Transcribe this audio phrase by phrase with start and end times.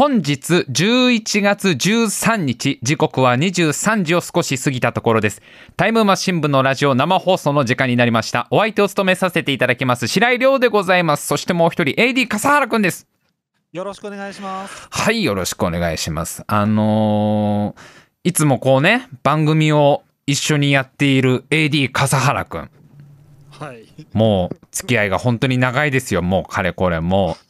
[0.00, 5.42] 本日11月13日、時刻は23時を少し過ぎたところです。
[5.76, 8.48] タイムマシン部のラジオ生放送の時間になりました。
[8.50, 11.26] お相手を務めさせていただきます、白井亮でございます。
[11.26, 13.06] そしてもう一人、AD 笠原くんです。
[13.72, 14.88] よろしくお願いします。
[14.88, 16.44] はい、よろしくお願いします。
[16.46, 17.80] あのー
[18.24, 22.70] いつもこうね、番組を一緒にやっている AD 笠原くん。
[23.50, 23.84] はい。
[24.14, 26.22] もう付き合いが本当に長いですよ。
[26.22, 27.49] もうかれこれもうはい。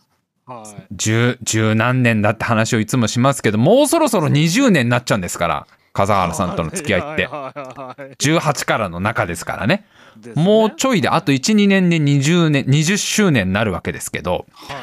[0.93, 7.27] 十十何年だって話をいつもしますけどもうそろそろ20年になっちゃうんですから笠原さんとの付き合いって。
[7.27, 9.87] はいはいはい18からの中ですからね。
[10.25, 10.33] ね。
[10.35, 14.75] もうちょいであと12年で20年20周年になるわけですけどは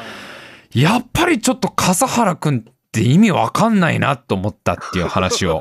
[0.74, 0.80] い。
[0.80, 5.60] やっぱりちょっと笠原くんって意味わかんないなと思ったっていう話を。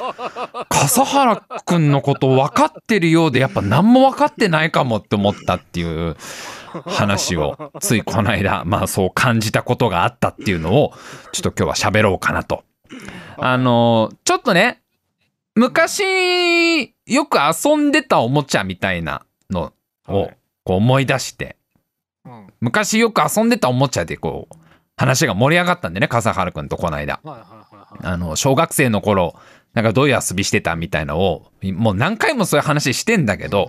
[0.68, 6.16] 笠原くんのこと分かってるようでやっぱ何も分かってないかもって思ったっていう
[6.86, 10.92] 話をついこの間 まあそう感じたことがあったっていうのを
[11.32, 12.64] ちょっと今日は喋ろうかなと。
[13.38, 14.80] あのちょっとね
[15.54, 16.02] 昔
[17.06, 19.72] よく遊んでたおもちゃみたいなの
[20.08, 21.56] をはいこう思い出して
[22.60, 24.56] 昔よく遊んでたおもちゃでこう
[24.96, 27.20] 話が盛り上がったんでね笠原くんとこの間。
[28.02, 29.34] あの小学生の頃
[29.74, 33.68] なんかどういう遊びしてたみたいのをもう何回もそういう話してんだけど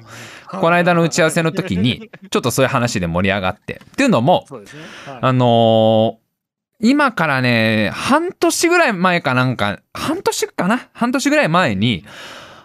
[0.50, 3.82] この間の打ち合わせの時に ちょっとそういう話で盛り上がって。
[3.86, 4.46] っていうのも
[5.22, 6.22] あのー
[6.84, 10.90] 今からね半年ぐらい前かなんか半年かな？
[10.94, 12.04] 半年ぐらい前に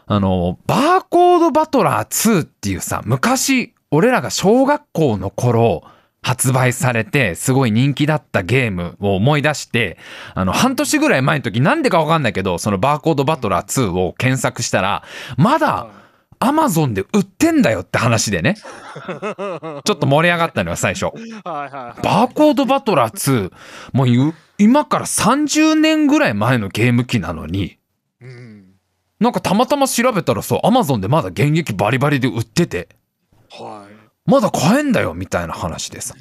[0.06, 5.82] あのバーコードバトラー2っていうさ昔俺らが小学校の頃
[6.26, 9.96] 発売されてすごい人気だったゲームを思い出して
[10.34, 15.04] あの半年ぐらい前の時なんでかわかんないけどそのバーコードバトラー2を検索したら
[15.36, 15.90] まだは
[16.40, 21.12] アマゾンで売ってんだよって話でねちょっと盛り上がったのよ最初。
[21.44, 23.52] バーコードバトラー2
[23.92, 27.78] もうゆ今から30年ぐらい前のゲーム機なのに
[28.20, 28.64] うん。
[29.20, 32.88] なんかたまたま調べたらそうアマゾンでまだ現役バリバリで売ってて
[33.48, 33.85] はい。
[34.26, 36.14] まだ買えんだよみたいな話でさ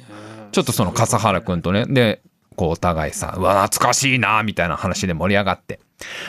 [0.52, 1.84] ちょっとその笠原くんとね。
[1.86, 2.22] で
[2.56, 5.80] こうお互いさうわ懐かしいなみたいな話で盛り上がって。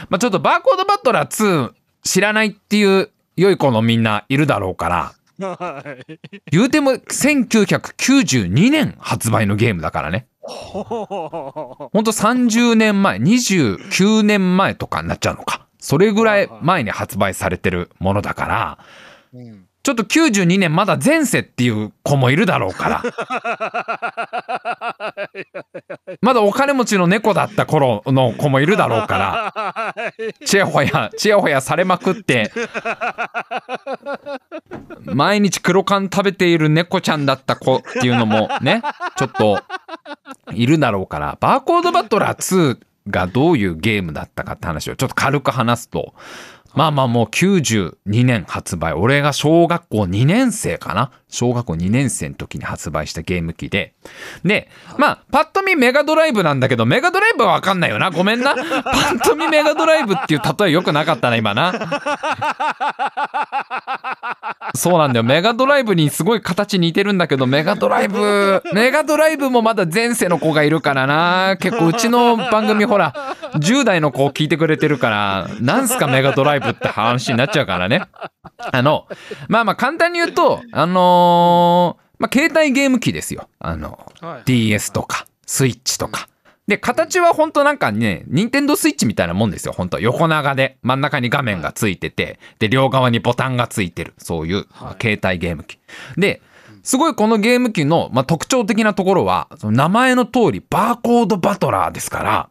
[0.09, 1.73] まあちょっとバーコードバトラー2
[2.03, 5.13] 知らないっていう良い子のみんないるだろうから。
[5.39, 6.19] はい。
[6.51, 10.27] 言うても1992年発売のゲームだからね。
[10.41, 15.67] ほんと30年前29年前とかになっちゃうのか。
[15.79, 18.77] それぐらい前に発売されてるものだから。
[19.33, 19.66] うん。
[19.87, 23.01] ちょっと92年まだ前世っていう子もいるだろうから。
[26.21, 29.53] まだお金持ちの猫だった頃の子もいるだろうから。
[29.55, 29.95] は
[30.41, 30.45] い。
[30.45, 32.51] ちやほやちやほやされまくって。
[35.05, 38.81] 毎日黒缶食べている猫ちゃんだった子っていうのもね
[39.15, 39.63] ちょっと
[40.51, 41.37] いるだろうから。
[41.39, 42.77] バーコードバトラー2
[43.09, 46.13] がどういうゲームだったかって話をちょっと軽く話すと
[46.77, 48.93] まあまあもう92年発売。
[48.93, 51.11] 俺が小学校2年生かな？
[51.29, 53.93] 小学校2年生の時に発売したゲーム機で。
[54.45, 58.11] でまあパッと見メガドライブなんだけどメガドライブは分かんないよな。
[58.11, 58.55] ごめんな。
[58.55, 61.73] パッと見メガドライブっていう例えよくなかったな今な。
[64.75, 65.23] そうなんだよ。
[65.23, 71.57] メガドライブにすごい形似てるんだけどメガドライブメガドライブもまだ前世の子がいるからな。
[71.59, 73.26] 結構うちの番組ほら
[73.57, 78.03] 10代の子聞いてくれてるからなんすかメガドライブって話になっちゃうからね
[78.57, 79.07] あの
[79.47, 86.27] まあまあ簡単に言うとあのーまあ携帯ゲーム機ですよあのはい DS とかスイッチとか。
[86.67, 89.71] で、形は本当なんかね、任天堂スイッチみたいなもんですよ。
[89.71, 94.13] 本当横長で、真ん中に画面がついてて、で、両側にボタンがついてる。
[94.17, 95.79] そういう、まあ携帯ゲーム機。
[96.17, 96.41] で、
[96.83, 102.49] すごいこのゲーム機の、まあ、特徴的なところは、その名前の通り、バーコードバトラーですから、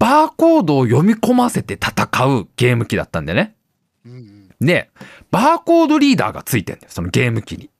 [0.00, 3.54] バーコードを読み込ませて戦うゲーム機だったんでね。
[4.60, 4.90] で、
[5.30, 7.70] バーコードリーダーがついてんだよ、そのゲーム機に。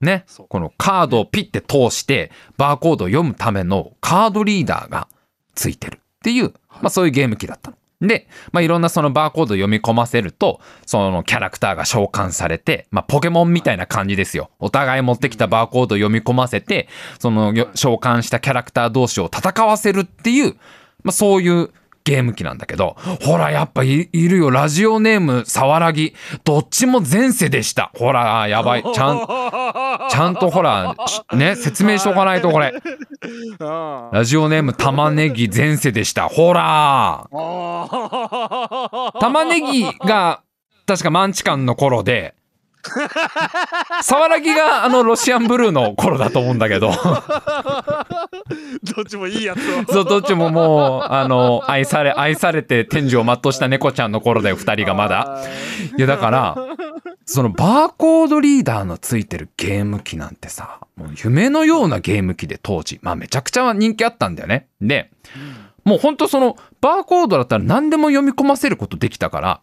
[0.00, 0.24] ね。
[0.48, 5.08] このカードをピッて通して、バーコードを読むためのカードリーダーが
[5.54, 7.76] ついてるっていう、まあそういうゲーム機だったの。
[8.02, 14.50] で、まあいろんなそのバーコードを読み込ませると、そのキャラクターが召喚されて、まあポケモンみたいな感じですよ。
[14.58, 16.88] お互い持ってきたバーコードを読み込ませて、
[17.18, 20.56] そのよ召喚したキャラクター同士を戦わせるっていう、
[21.02, 21.70] まあそういう
[22.04, 24.50] ゲーム機なんだけど、ほら、やっぱいいるよ。
[24.50, 26.14] ラジオネーム、さわらぎ。
[26.44, 27.90] どっちも前世でした。
[27.94, 28.82] ほら、やばい。
[28.82, 29.26] ちゃん、
[30.10, 32.72] ちゃんとほら、しね、説明しとかないとこれ。
[33.60, 36.28] あ ラジオネーム、玉ねぎ前世でした。
[36.28, 37.28] ほら。
[37.32, 39.12] あ。
[39.20, 40.40] 玉ねぎが、
[40.86, 42.34] 確かマンチカンの頃で、
[44.02, 46.90] 沢良木があのロシアンブルーの頃だと思うんだけど
[48.82, 55.38] どっちもいいやつを そうどっちももうあの愛され愛されて天寿を全うした猫ちゃんの頃だよ2人がまだ。
[55.96, 56.56] いやだから
[57.24, 64.68] そのバーコードリーダーのついてるゲーム機なんてさもう夢のようなゲーム機で当時まあめちゃくちゃ人気あったんだよね。
[64.80, 65.10] で
[65.84, 69.60] もうほんとそのバーコードだったら何でも読み込ませることできたから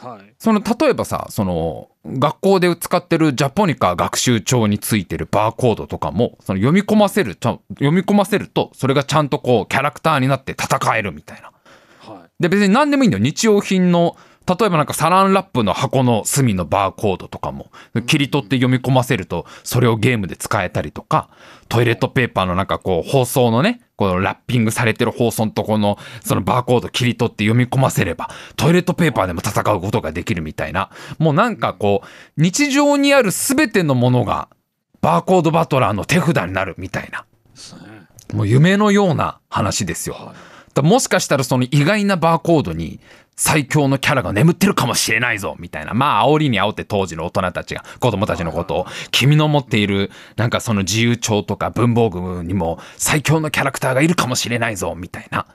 [0.00, 0.34] はい。
[0.38, 11.52] その例えばさその学校で使ってるジャポニカ学習帳についてるバーコードとかもその読み込ませるちゃん読み込ませるとそれがちゃんとこうキャラクターになって戦えるみたいな。
[12.00, 12.30] はい。
[12.40, 14.16] で別に何でもいいんだよ日用品の
[14.48, 17.70] 例えばなんかサランラップの箱の隅のバーコードとかも
[18.06, 21.28] 切り取って読み込ませるとそれをゲームで使えたりとか
[21.68, 30.90] トイレットペーパーのなんかこう包装のねこのラッピングされてる包装のとこのそのバーコード切り取って読み込ませればトイレットペーパーでも戦うことができるみたいな。
[31.18, 32.08] もうなんかこう
[32.40, 34.48] 日常にある全てのものが
[35.00, 37.26] バーコードバトラーの手札になるみたいな。
[38.32, 40.32] もう夢のような話ですよ。
[40.80, 43.00] もしかしたらその意外なバーコードに
[43.38, 55.46] 最強のキャラが眠ってるかもしれないぞみたいなまあ煽りに煽って当時の大人たちが子供たちのことを君の持っているなんかその自由帳とか文房具にも最強のキャラクターがいるかもしれないぞみたいな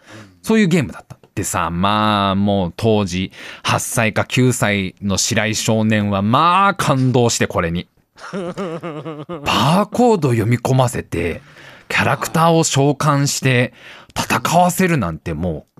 [0.41, 1.17] そういうゲームだった。
[1.35, 3.31] でさまあもう当時
[3.63, 7.87] 8歳か9歳の白井少年はまあ感動してこれに。
[8.31, 11.41] バーコード読み込ませて
[11.89, 13.73] キャラクターを召喚して
[14.15, 15.72] 戦わせるなんてもう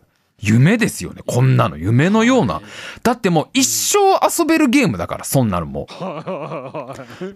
[0.44, 1.22] 夢ですよね。
[1.26, 1.78] こんなの。
[1.78, 2.62] 夢のような。
[3.02, 3.98] だってもう一生
[4.28, 5.88] 遊べるゲームだからそんなのも。
[5.90, 5.96] う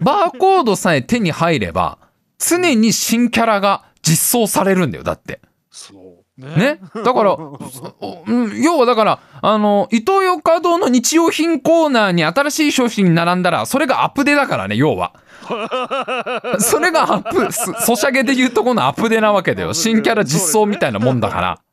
[0.04, 2.00] バーコードさえ手に入れば
[2.38, 5.40] 常に新キャラが実装されるんだよだって。
[5.72, 6.18] そう。
[6.38, 6.82] ね。
[6.94, 7.38] だから
[8.62, 15.14] 要はだからあのイトーヨーカドーの日用品コーナーに新しい商品並んだらそれがアップデだからね要は。
[16.60, 19.74] それがアップすソシャゲで言うとこのアップデなわけだよ。
[19.74, 21.52] 新キャラ実装みたいなもんだから。
[21.52, 21.67] あ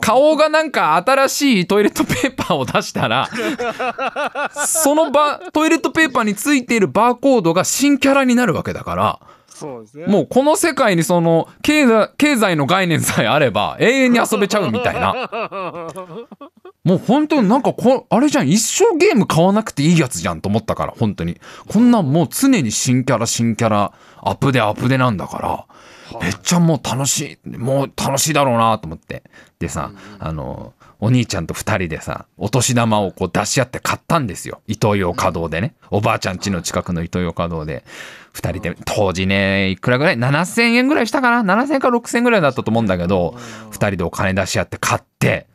[0.00, 3.28] 顔がなんか新しいトイレットペーパーを出したら
[4.66, 9.20] そのバトイレットペーパーについているバーコードが新キャラになるわけだから
[9.54, 10.06] そうですね。
[10.06, 15.14] もうこの世界にその経済経済の概念さえあれば永遠に遊べちゃうみたいな。
[16.82, 21.40] もう本当になんかこあれじゃん一生ゲーム買わなくていいやつじゃんと思ったから本当に。
[21.68, 25.66] こんなんもう常に新キャラ新キャラアップでアップでなんだから
[26.20, 29.22] めっちゃもう楽しいもう楽しいだろうなと思って。
[29.58, 34.60] でさあのお兄ちゃんと2人でさお年玉をこう出し合って買ったんですよ。
[34.66, 35.74] イトーヨーカドーでね。
[35.90, 37.84] おばあちゃん家の近くのイトーヨーカドーで。
[38.34, 43.36] 2人で当時ねいくらぐらい？7,000円ぐらいしたかな？7,000円か6,000円ぐらいだったと思うんだけど
[43.70, 45.46] 2人でお金出し合って買って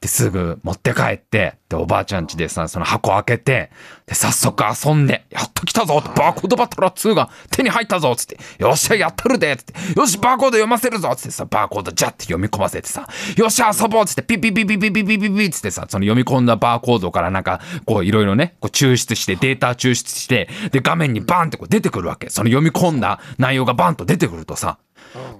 [0.00, 3.70] ですぐ持って帰ってでおばあちゃん家でさその箱開けて
[4.06, 22.30] で早速遊んで「やっと来たぞ」ってバーコードバトラー2が手に入ったぞ」っつって「よっしゃやったるで」っつって「よしバーコード読ませるぞ」っつってさバーコードジャッて読み込ませてさ「よっしゃ遊ぼう」っつってピピピピピピピピピっつってさその読み込んだバーコードからなんかこういろいろねこう抽出してデータ抽出してで画面にバンってこう出てくるわけ。
[22.30, 24.78] その読み込んだ内容がバンと出てくるとさ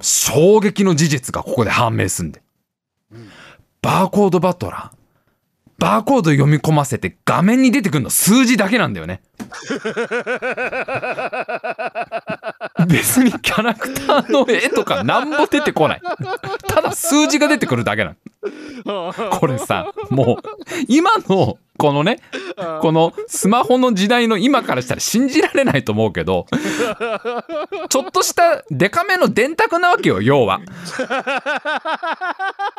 [0.01, 2.43] 衝撃の事実がここで判明すんで
[3.89, 4.99] バーコードバトラー
[5.79, 9.23] バーコード読み込ませて画面に出てくるの数字だけなんだよね。
[12.87, 16.03] 別にキャラクターの絵とかなんも出てこない。
[16.67, 18.17] ただ数字が出てくるだけなの。
[19.41, 20.37] これさ、もう
[20.89, 22.19] 今のこのね、
[22.81, 26.47] このスマホの時代の今からしたら信じられないと思うけど、
[27.89, 30.61] ちょっとしたデカめの電卓なわけよ、要は。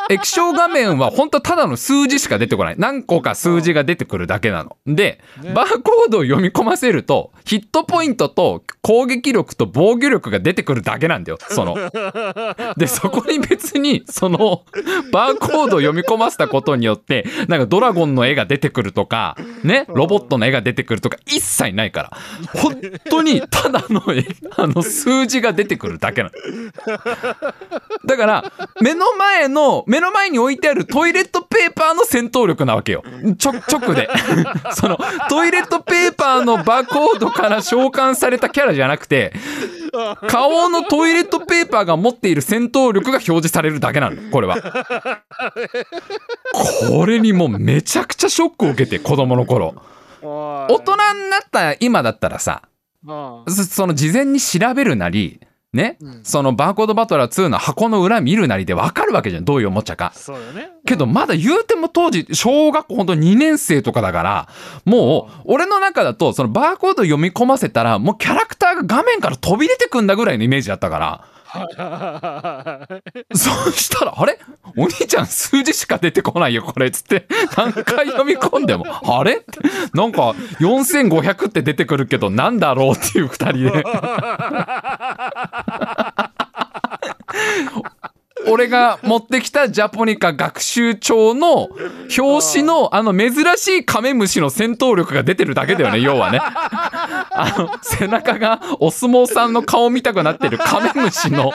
[0.09, 2.75] 液晶画面は本当ただの数字しか出てこない。
[2.77, 4.75] 何個か数字が出てくるだけなの。
[4.85, 5.21] で、
[5.55, 11.75] バーコードを読み込ませるとヒットポイントと攻撃力と防御力が出てくるだけなんだよその。
[12.75, 14.65] でそこに別にその
[15.13, 22.17] バーコードを読み込ませたことによってなんかドラゴンの絵が出てくるとかねロボットの絵が出てくるとか一切ないから。
[22.55, 24.25] 本当にただの絵
[24.57, 26.35] あの数字が出てくるだけなの。
[28.05, 28.51] だから
[28.81, 33.03] 目の前の目の前に置いてあるトイレットペーパーの戦闘力なわけよ。
[33.37, 34.09] ちょ直で。
[34.73, 34.97] その
[35.29, 39.33] トイレットペーパーのバーコードから召喚されたキャラじゃなくて
[40.27, 44.57] 顔のトイレットペーパーが持っている戦闘力が表示されるだけなのこれは。
[46.89, 49.75] これにもうめちゃくちゃショックを受けて子供の頃。
[50.21, 52.63] 大大人になった今だったらさ
[53.47, 55.39] そその事前に調べるなり
[55.71, 56.19] ね、うん。
[56.23, 59.45] そのバーコードバトラー2の箱の裏見るなりでわかるわけじゃん。
[59.45, 60.11] どういうおもちゃか。
[60.15, 60.71] そうよね。
[60.85, 64.49] けどまだ言うても当時小学校ほんと2年生とかだから
[64.85, 71.25] もう俺の中だとそのバーコード読み込ませたらもうキャラクターが画面から飛び出てくんだぐらいのイメージだったから
[73.33, 74.37] そうしたらあれ？
[74.77, 77.25] お兄ちゃん数字しか出てこないよこれっつって。
[77.57, 78.85] 何回読み込んでも。
[79.17, 79.37] あれ？
[79.37, 79.59] って
[79.93, 80.29] なんか
[80.59, 83.83] 4500って出てくるけどなんだろうっていう2人で
[88.47, 91.69] 俺が持ってきたジャポニカ学習帳の
[92.17, 96.39] 表紙のあの珍しいカメムシの戦闘力が出てるだけだよね 要はね。
[96.41, 101.51] あの背中がお相撲さんの顔見たくなってるカメムシの。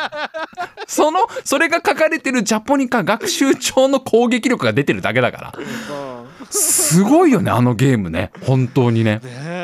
[0.87, 5.53] そのそれが書かれてるジャポニカ学習帳の攻撃力が出てるだけだから。
[5.59, 6.47] うん。
[6.51, 8.31] すごいよねあのゲームね。
[8.47, 9.17] 本当にね。
[9.17, 9.64] ねえ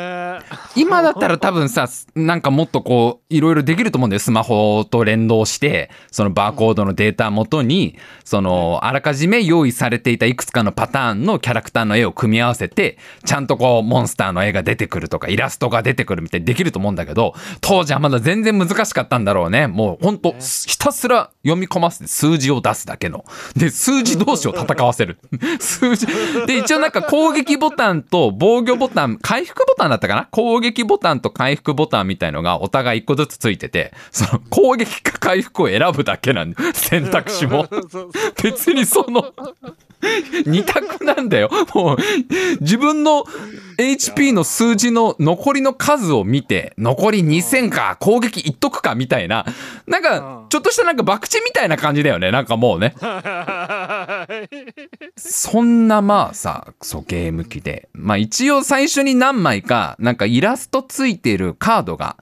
[0.75, 4.19] 今だったら多分さなんかもっとこういろいろできると思うんだよ。
[4.19, 19.67] スマホと連動してそのバーコードのデータをもとにそのあらかじめ用意されていたいくつかのパターンのキャラクターの絵を組み合わせてちゃんとこうモンスターの絵が出てくるとかイラストが出てくるみたいにできると思うんだけど当時はまだ全然難しかったんだろうね。
[19.67, 23.25] もうほんとひたすら読み込ませて数字を出すだけの。
[23.55, 25.17] で数字同士を戦わせる。
[25.59, 26.07] 数字。
[26.45, 30.27] で一応なんか攻撃ボタンと防御ボタン回復ボタンだったかな？
[30.31, 37.67] 攻撃ボタンと回復ボタンみたいのがお互い一個ずつついててその攻撃か回復を選ぶだけなんだよ選択肢も。
[38.43, 39.33] 別にその
[40.45, 41.49] 二択なんだよ。
[41.73, 41.97] もう
[42.59, 43.23] 自分の
[43.77, 49.45] HP の数字の残りの数を見て残り2000か攻撃いっとくかみたいな。
[49.87, 52.31] なんかちょっとしたなんか博打みたいな感じだよね。
[52.31, 52.95] なんかもうね。
[55.17, 57.89] そんなまあさそゲーム機で。
[57.93, 62.17] まあ一応最初に何枚かなんかイラストついてるカードが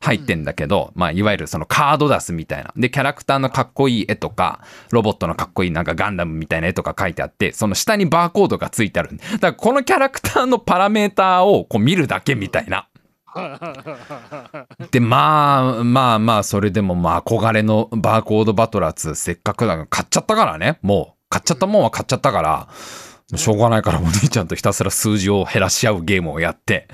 [0.00, 2.72] 入ってんだけど、まあいわゆるそのカードダスみたいな。
[2.76, 12.87] でキャラクターのかっこいい絵とかロボットのかっこいいなんかガンダムみたいな絵とか書いてあってその下にバーコードがついてあるだからこのキャラクターのパラメーターをこう見るだけみたいな。
[14.90, 20.78] でまあまあまあそれでもまあ憧れのバーコードバトラー2せっかくだから買っちゃったからね。
[20.82, 22.68] もう買っちゃったもんは買っちゃったから
[23.36, 26.88] しょうがないからお兄ちゃんとひたすら数字を減らし合うゲームをやって。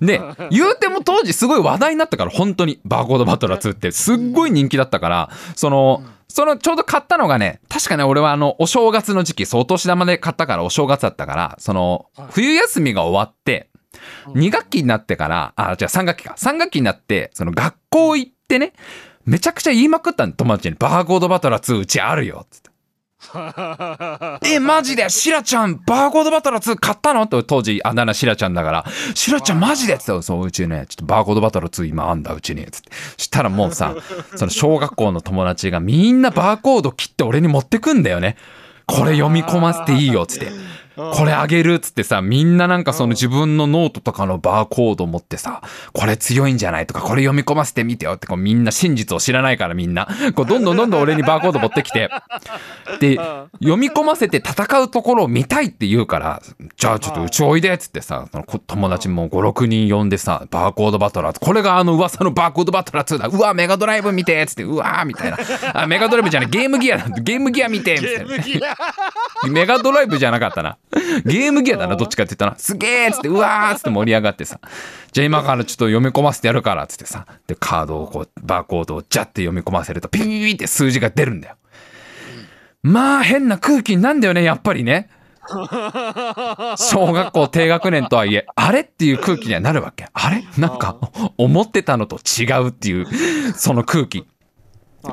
[0.00, 0.20] で
[0.50, 13.68] 言うても当時すごい話題になったから本当にバーコードバトラー2ってすっごい人気だったからそのそのちょうど買ったのがね確かね俺はあのお正月の時期そうお年玉で買ったからお正月だったからその冬休みが終わって
[14.28, 16.34] 2学期になってから、あ、じゃあ3学期か。
[16.38, 18.72] 3学期になって、その学校行ってね、
[19.24, 22.46] めちゃくちゃ言いまくったの友達に、バーコードバトラー2うちあるよ。
[22.50, 22.72] つって。
[24.44, 25.08] え、マジで？
[25.08, 27.22] シラちゃん、バーコードバトラー2買ったの？
[27.22, 29.94] って当時あだ名シラちゃんだから、シラちゃんマジで？
[29.94, 32.64] っつって、そう、うちね、ちょっとバーコードバトラー2今あんだ、うちに。
[32.66, 32.90] つって。
[33.16, 33.94] したらもうさ、
[34.34, 38.36] その小学校の友達がみんなバーコード切って俺に持ってくんだよね。
[38.86, 40.50] これ読み込ませていいよ、つって。
[40.96, 50.08] これあげるっつってさみんななんかその自分のノートとかのバーコード持ってさこれ強いんじゃないとかこれ読み込ませてみてよってこうみんな真実を知らないからみんな。
[50.34, 52.10] こうどんどんどんどん俺にバーコード持ってきて。
[53.00, 53.16] で
[53.60, 56.42] 読み込ませて戦うところを見たいって言うから
[56.76, 63.28] じゃあちょっとうちおいでっつってさそのこ友達も56人呼んでさバーコードバトラーこれがあの噂のバーコードバトラー2だ。
[63.28, 65.38] うわメガドライブ見てっつってうわーみたいな。
[65.74, 67.08] あメガドライブじゃないゲームギアだ。
[67.08, 68.24] ゲームギア見てみたいな。
[68.24, 68.76] ゲームギア。
[69.48, 70.76] メガドライブじゃなかったな。
[71.24, 72.58] ゲームギアだな、どっちかって言ったら。
[72.58, 74.60] すげえっつって、うわーっつって盛り上がってさ。
[75.10, 77.26] じゃあ今からちょっと読み込ませてやるからっつってさ。
[77.46, 81.56] で、カードをこう、バーコードをジャって読み込ませると、ピピピピって数字が出るんだよ。
[82.82, 85.08] まあ、変な空気になんだよね、やっぱりね。
[86.76, 90.06] 小学校低学年とはいえ、あれっていう空気にはなるわけ。
[90.12, 90.44] あれ？
[90.56, 90.96] なんか、
[91.36, 93.06] 思ってたのと違うっていう、
[93.56, 94.26] その空気。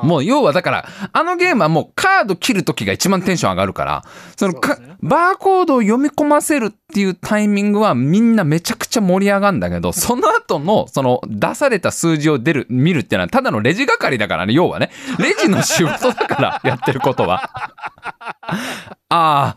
[0.02, 4.04] もう要はだからあのゲームはもうカード切る時が一番テンション上がるから
[4.36, 4.96] そのかね。
[5.02, 14.90] バーコードを読み込ませるっていうタイミングはみんなめちゃくちゃ盛り上がるんだけど その後のその出された数字を出る見るっていうのはただのレジ係だからね要はね。
[15.18, 17.50] レジの仕事だからやってることは。
[19.12, 19.56] あ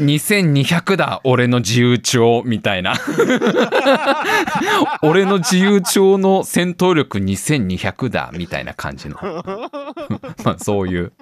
[0.00, 2.94] 2200だ俺の自由帳みたいな。
[5.02, 9.16] 俺の自由帳の戦闘力2200だみたいな感じの。
[10.44, 11.12] まあそういう。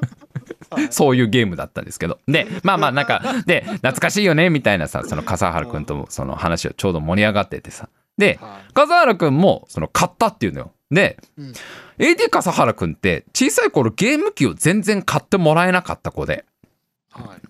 [0.91, 2.19] そういうゲームだったんですけど。
[2.29, 7.89] でまあまあなんかで懐かしいよねみたいなさその笠原君ともその話をちょうど盛り上がっててさ。
[8.17, 10.73] では笠原君もその買ったっていうのよ。
[10.91, 11.53] で、うん。
[11.99, 16.45] AD 笠原君って小さい頃ゲーム機を全然買ってもらえなかった子で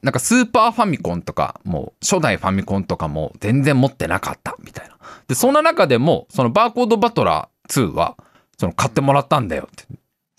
[0.02, 4.96] なんかスーパーファミコンとかもう初代ファミコンとかも全然持ってなかったみたいな。
[5.26, 8.16] でそんな中でもそのバーコードバトラー2は
[8.58, 9.84] その買ってもらったんだよって。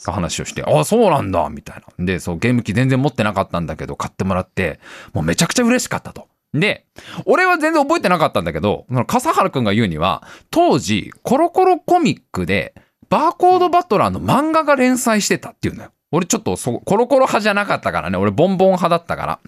[0.06, 2.06] 話をして、ああ、そうなんだ、みたいな。
[2.06, 4.80] で、そう、ゲーム機全然持ってなかったんだけど、買ってもらって、
[5.12, 6.30] もうめちゃくちゃ嬉しかったと。
[6.54, 6.86] で、
[7.26, 12.74] 俺は全然覚えてなかったんだけど、その笠原くんが言うには、当時、コロコロコミックで、
[13.10, 15.92] バーコードバトラーの漫画が連載してたっていうのよ。
[16.12, 18.18] 俺ちょっとそ、コロコロ派じゃなかったからね。
[18.18, 19.40] 俺ボンボン派だったから。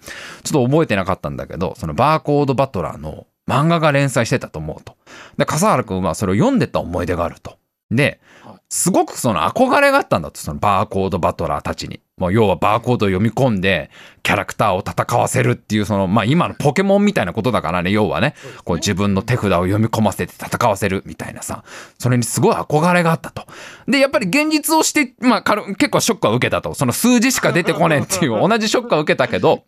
[0.44, 4.96] ちょっと覚えてなかったんだけど、そのバーコードバトラーの漫画が連載してたと思うと。
[5.38, 7.58] で、笠原くんはそれを読んでた思い出があると。
[7.90, 12.00] ではい、すごくその憧れがあったんだと、そのバーコードバトラーたちに。
[12.22, 13.90] もう要はバーコードを読み込んで、
[14.22, 21.64] キャラクターを戦わせるっていう、その、まあ今のポケモンみたいなことだからね、要はね、こう自分の手札を読み込ませて戦わせるみたいなさ、
[21.98, 23.48] それにすごい憧れがあったと。
[23.88, 26.76] で、やっぱり現実をして、まあ軽結構ショックは受けたと。
[26.76, 29.64] その数字しか出てこねえっていう 同じショックは受けたけど、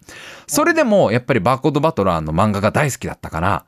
[0.46, 3.66] それでもやっぱりバーコードバトラーの漫画が大好きだったから、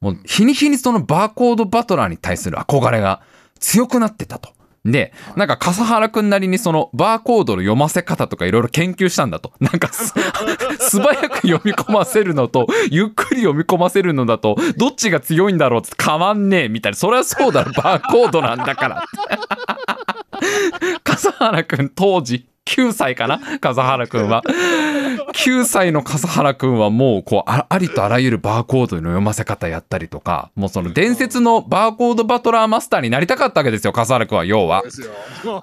[0.00, 3.20] もう日に日にそのバーコードバトラーに対する憧れが
[3.60, 4.50] 強くなってたと。
[4.84, 9.52] で、なんか笠原くんなりにそのバーコードの読ませ方とかいろいろ研究したんだと。
[9.60, 10.12] なんかす
[10.78, 16.96] 素早く読み込ませるのと、 ゆっくり読み込ませるのだと、どっちが強いんだろうって変わんねえみたいな。
[16.96, 19.04] そりゃそうだろ、バーコードなんだから。
[21.02, 23.58] 笠原くん当時9歳かな？
[23.60, 24.42] 笠原くんは。
[25.34, 34.82] 9歳の笠原くんはもうこうあありとあらゆるバーコードの読ませ方やったりとか、もうその伝説のバーコードバトラーマスターになりたかったわけですよ、笠原くんは要は。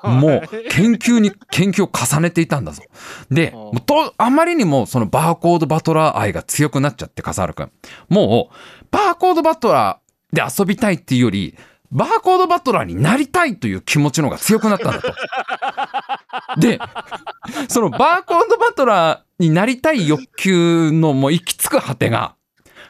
[0.03, 2.83] もう研究に研究を重ねていたんだぞ。
[3.31, 3.53] で、
[3.85, 7.71] とあまりにもそのバーコードバトラー愛が強くなっちゃって、笠原くん。
[8.09, 8.55] もう、
[8.91, 11.57] バーコードバトラーで遊びたいっていうより、
[11.91, 15.13] バーコードバトラーになりたいという気持ちの方が強くなったんだと。
[16.59, 16.79] で、
[17.67, 22.35] そのバーコードバトラーになりたい欲求のもう行き着く果てが、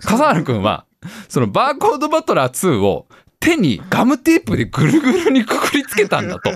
[0.02, 0.86] 笠原くんは、
[1.30, 3.08] そのバーコードバトラー2を
[3.40, 6.52] 手にガムテープでぐるぐるにくくりつけたんだと。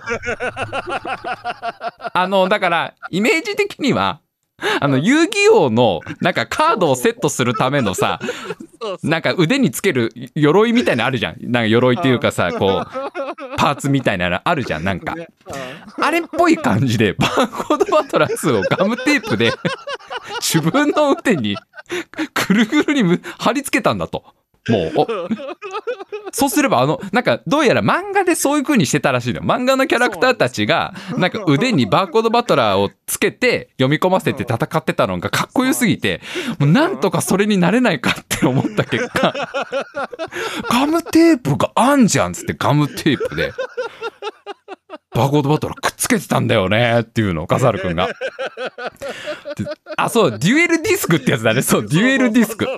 [2.13, 4.21] あの、だから、イメージ的には、
[4.79, 8.19] あの、遊戯王の、なんかカードをセットするためのさ、
[9.03, 11.35] なんか腕につける鎧みたいなのあるじゃん。
[11.41, 15.15] なんか鎧っていうかさ、こう、パーツみたいなのあるじゃん、なんか。
[15.15, 15.27] ね
[15.97, 19.51] あれっぽい感じで、バーコードバトラー2をガムテープで、
[20.39, 21.57] 自分の腕に、
[22.47, 24.23] ぐるぐるにむ貼り付けたんだと。
[24.69, 25.07] もう、お。
[26.31, 29.45] そうすれば、あの、なんか、どうやら漫画でそういう風にしてたらしいのよ。
[29.45, 36.21] 漫画のキャラクターたちが、なんか腕にバーコードバトラーをつけて、読み込ませて戦ってたのがかっこよすぎて、
[36.59, 39.33] もうなんとかそれになれないかって思った結果、
[40.69, 43.53] ガムテープがあんじゃんっつってガムテープで、
[45.15, 48.07] バーコードバトラーくっつけてたんだよねっていうのを、笠原くんが。
[48.07, 48.13] で
[49.95, 51.61] あ、そう、デュエルディスクってやつだね。
[51.61, 52.65] そう、デュエルディスク。
[52.65, 52.71] も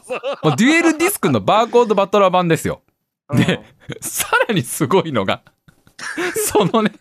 [0.52, 2.82] うデュエルディスクのバーコードバトラー版ですよ。
[3.34, 3.60] で、
[4.02, 5.42] さらにすごいのが、
[6.52, 6.92] そのね、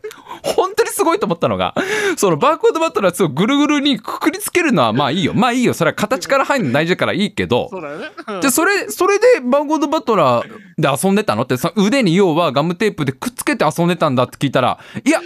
[0.42, 1.74] 本当にすごいと思ったのが、
[2.16, 5.34] そのバーコードバトラー2をぐるぐるにくくりつけるのはまあいいよ。
[5.34, 5.74] まあいいよ。
[5.74, 8.10] それは形から入るの大事だからいいけど、そうだよね。
[8.28, 10.46] うんじゃあそれ、それでバーコードバトラー
[10.78, 11.42] で遊んでたの？
[11.42, 15.20] って、その腕に要はガムテープでくっつけて遊んでたんだって聞いたら、いや、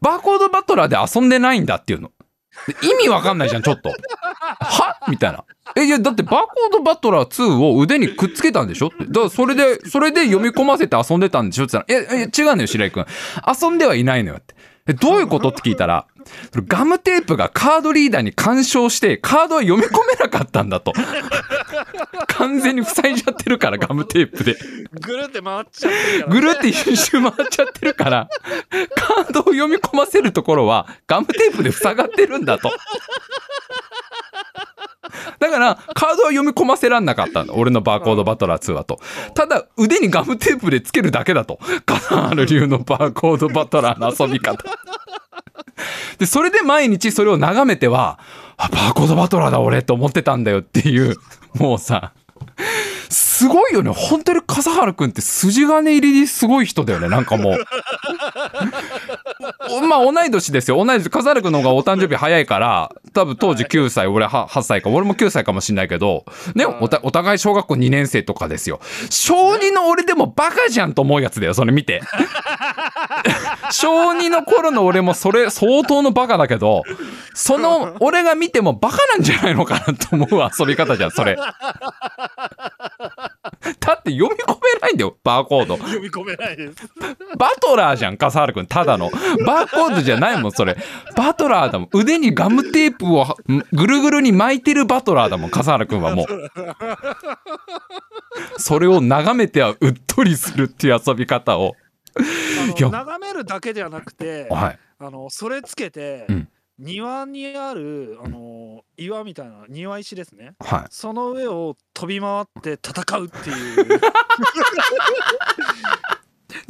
[0.00, 2.10] バーコードバトラーで遊んでないんだっていうの。
[2.82, 3.90] 意味わかんないじゃん、ちょっと。
[3.90, 4.98] は？
[5.08, 5.44] みたいな。
[5.76, 8.88] え、いや、だってバーコードバトラー2を腕にくっつけたんでしょ？
[8.88, 9.04] って。
[9.06, 11.64] だからそれで、それで読み込ませて遊んでたんでしょ？
[11.64, 13.06] って言ったら、え、違うのよ、白井くん。
[13.62, 14.54] 遊んではいないのよって。
[14.86, 15.48] え、どういうこと？
[15.48, 16.06] って聞いたら、
[16.54, 20.92] ガムテープがカードリーダーに干渉して、カードは読み込めなかったんだと。
[22.28, 24.56] 完全に塞いじゃってるから、ガムテープで。
[25.00, 28.28] ぐるって回っちゃってるぐるって一周回っちゃってるから、
[28.94, 32.70] カードを読み込ませるところはガムテープで塞がってるんだと。
[35.38, 37.54] だから、カードは読み込ませらんなかったんだ。
[37.54, 39.00] 俺のバーコードバトラー2はと。
[39.34, 41.58] ただ、腕にガムテープでつけるだけだと。
[41.86, 44.62] カナール流のバーコードバトラーの遊び方。
[46.18, 48.18] で、それで毎日それを眺めては、
[48.56, 51.16] あ、バーコードバトラーだ俺と思ってたんだよっていう、
[51.54, 52.12] もうさ、
[53.14, 53.92] すごいよね。
[53.92, 57.08] 本当に笠原くんって筋金入りにすごい人だよね。
[57.08, 57.58] なんかもう。
[59.70, 60.84] お まあ同い年ですよ。
[60.84, 61.08] 同い年。
[61.08, 64.90] 笠原くんの方がお誕生日早いから、多分当時9歳、俺は8歳か。
[64.90, 66.24] 俺も9歳かもしんないけど、
[66.56, 68.80] ね、おたお互い小学校2年生とかですよ。
[69.10, 71.54] 小2の俺でもバカじゃんと思うやつだよ。
[71.54, 72.02] それ見て。
[73.70, 76.82] 小2の頃の俺もそれ相当のバカだけど、
[77.34, 81.36] その 俺が見てもバカなんじゃないのかなと思う遊び方じゃん、それ。
[84.04, 85.76] だって読み込めないんだよ、バーコード。
[85.78, 86.76] 読み込めないです。
[87.38, 88.66] バトラーじゃん、笠原くん。
[88.66, 89.10] ただの。
[89.46, 90.76] バーコードじゃないもん、それ。
[91.16, 91.88] バトラーだもん。
[91.92, 93.36] 腕にガムテープを
[93.72, 96.26] ぐるぐるに巻いてるバトラーだもん、笠原くんはもう。
[98.58, 101.74] それを眺めてはうっとりするっていう遊び方を。
[102.78, 104.78] 眺めるだけではなくて、はい。
[104.98, 110.54] ああのそれつけて、うん庭にあるあの岩みたいな庭石ですね。
[110.60, 110.86] はい。
[110.90, 114.00] その上を飛び回って戦うっていう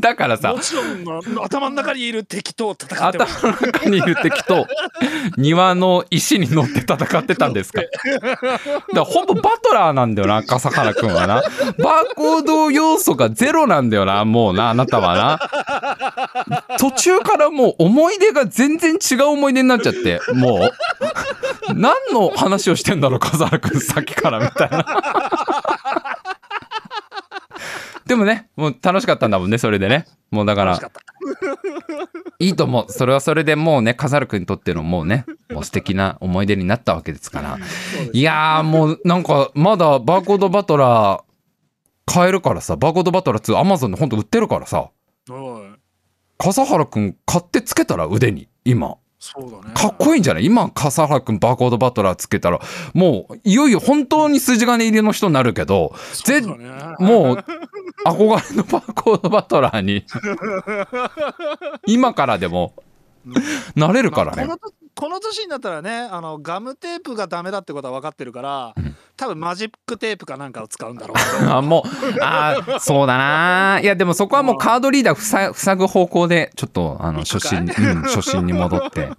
[0.01, 4.67] だからさもちろんあ頭の中にいる敵と戦って頭の中にいる敵と
[5.37, 7.83] 庭の石に乗って戦ってたんですか。
[8.95, 11.35] だほぼバトラーなんだよな笠原くんはな。
[11.37, 16.79] バーコード要素がゼロなんだよなもうなあなたはな。
[16.79, 20.73] 途中からもう思い出が全然違う思い出になっちゃってもう。
[21.75, 25.54] 何の話をしてんだろう笠原くんさっきからみたいな
[28.07, 30.81] でもねもう楽しかったんだもんねそれでねもうだから
[32.39, 32.93] いいと思う。
[32.93, 37.59] それはそれでもうね、カザル君にとってのもうね、もう素敵な思い出になったわけですから。
[38.13, 41.23] いやーもうなんかまだバーコードバトラー
[42.13, 44.91] 買えるからさ、バーコードバトラー2アマゾンでほんと売ってるからさ、
[45.29, 45.79] はい
[46.37, 48.97] 笠原君買ってつけたら腕に、今。
[49.25, 49.75] そうだね。
[49.75, 50.45] かっこいいんじゃない？
[50.45, 52.61] 今、笠原君バーコードバトラーつけたら、
[52.93, 56.49] もういよいよ本当に筋金入りの人になるけど、ぜね。
[56.99, 57.45] もう
[58.07, 60.05] 憧れのバーコードバトラーに、
[61.87, 62.75] 今からでも
[63.75, 64.45] なれるからね。
[64.45, 64.59] まあ。
[64.59, 71.17] このこの年になったらねあのガムテープがダメだってことは分かってるから、うん多分マジックテープかなんかを使うんだろう。
[71.49, 71.89] あもう
[72.21, 73.81] あーそうだな。
[73.83, 79.09] いやでもそこはもうカードリーダー塞塞ぐ方向でちょっとあの初心に、うん、初心に戻って。
[79.09, 79.15] うん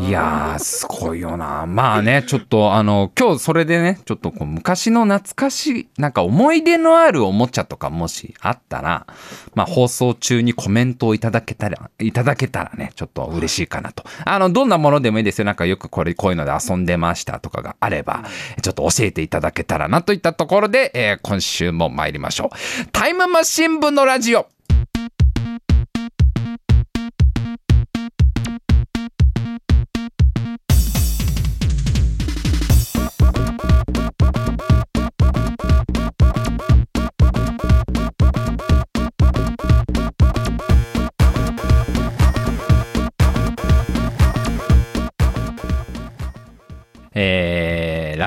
[0.00, 1.64] いやーすごいよな。
[1.66, 9.06] まあねちょっとあの今日それでねちょっとこう昔の懐かしいなんか思い出のあるおもちゃとかもしあったら
[9.54, 14.04] まあ放送中にコメントをいただけたらいただけたらねちょっと嬉しいかなと。
[14.24, 15.44] あのどんなものでもいいですよ。
[15.44, 18.24] なんかよくこれこういうので遊んでましたとかがあれば
[18.62, 22.86] ちょっと教えてていただけたらなといったところで、えー今週も参りましょう。
[22.92, 24.46] タイムマシン部のラジオ。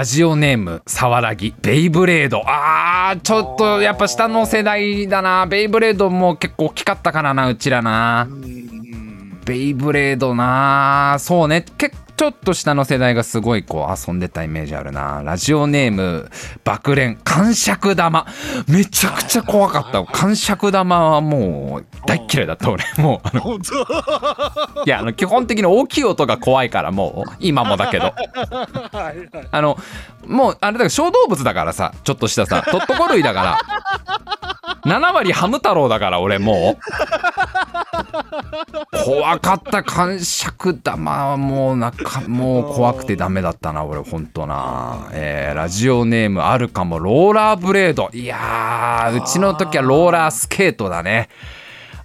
[0.02, 2.42] ラジオネームさわらぎベイブレード。
[2.48, 5.46] あーちょっとやっぱ下の世代だな。
[5.46, 8.28] ベイブレードも結構大きかったからなうちらな。
[8.28, 9.40] うん。
[9.46, 11.18] ベイブレードな。
[11.20, 11.64] そうね。
[11.78, 15.24] けちょっと下の世代がすごいこう遊んでたイメージあるな。
[15.24, 16.30] ラジオネーム
[16.64, 17.18] 爆蓮。
[17.24, 18.28] 感触玉。
[18.68, 20.04] めちゃくちゃ怖かった。
[20.06, 22.84] 感触玉はもう大っ嫌いだった俺。
[23.00, 24.84] もうあの本当？
[24.86, 28.14] いやあの基本的に大きい音が怖いからもう今もだけど。
[29.50, 29.80] あの
[30.28, 33.58] もうあれだから小動物だからさちょっとしたさとっとこ類だから。
[34.86, 37.81] 7割ハム太郎だから俺もう
[39.06, 45.10] 怖かった感触玉はもうなんかもう怖くてダメだったな俺ほんとな。
[45.12, 47.00] えーラジオネームあるかも。
[47.00, 48.10] ローラーブレード。
[48.14, 51.30] いやーうちの時はローラースケートだね。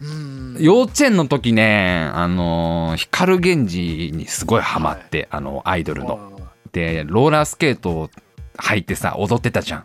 [0.01, 0.57] うん。
[0.59, 6.18] 幼稚園の時ねあのー光源氏にすごいハマって、あのアイドルの。
[6.72, 8.11] でローラースケートを
[8.59, 9.85] 履いてさ踊ってたじゃん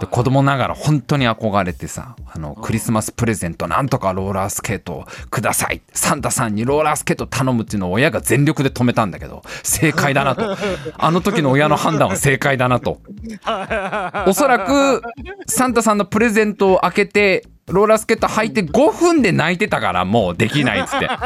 [0.00, 5.80] で子供ながら本当に憧れてさあのクリスマスプレゼントなんとかローラースケートをください。
[5.92, 10.56] サンタさんにローラースケート頼むっていうのを親が全力で止めたんだけど正解だなと。
[10.98, 13.00] あの時の親の判断は正解だなと。
[14.26, 15.02] おそらく
[15.46, 21.06] サンタさんのプレゼントを開けてローラースケート履いて5分で泣いてたからもうできないっつって。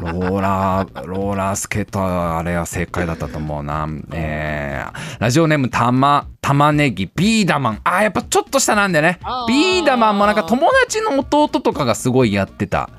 [0.00, 3.88] ローラーローラースケートはあれは正解だったと思うな。
[4.12, 9.20] えー、ラジオネームたま玉ねぎビーダマンあーやっぱちょっと下なんだよね。
[9.48, 9.84] ビー。
[9.86, 12.90] ダマンもなんか友達の弟とかがすごいやってた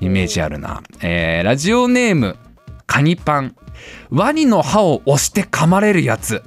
[0.00, 0.82] イメージあるな。
[1.00, 2.36] えー、ラジオネーム
[2.86, 3.54] カニパン。
[4.10, 6.34] ワニの歯を押して噛まれるやつ。
[6.34, 6.42] は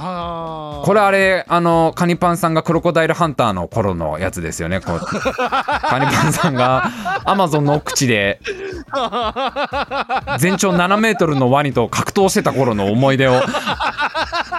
[0.00, 4.80] これあれあのカニパンさんがクロコダイルハンターの頃のやつですよね。
[4.80, 4.94] カ
[5.98, 6.90] ニパンさんが
[7.24, 8.40] アマゾンの奥地で
[10.38, 13.42] 全長7メートルのワニと格闘してた頃の思い出を。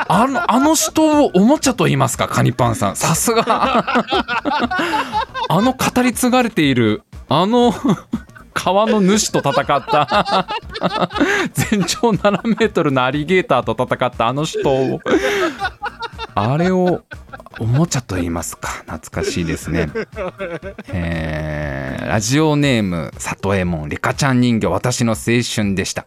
[0.07, 2.95] あのあの人をおもちゃと言いますかカニパンさん。
[2.95, 3.43] さすが。
[5.49, 7.73] あの語り継がれているあの
[8.53, 10.47] 川の主と戦った。
[11.53, 14.99] 全長7メートルのアリゲーターと戦ったあの人を。
[16.33, 17.01] あれを
[17.59, 18.69] おもちゃと言いますか。
[18.87, 19.89] 懐かしいですね。
[20.87, 22.07] えー。
[22.07, 26.05] ラジオネーム里右衛門リカちゃん人形私の青春でした。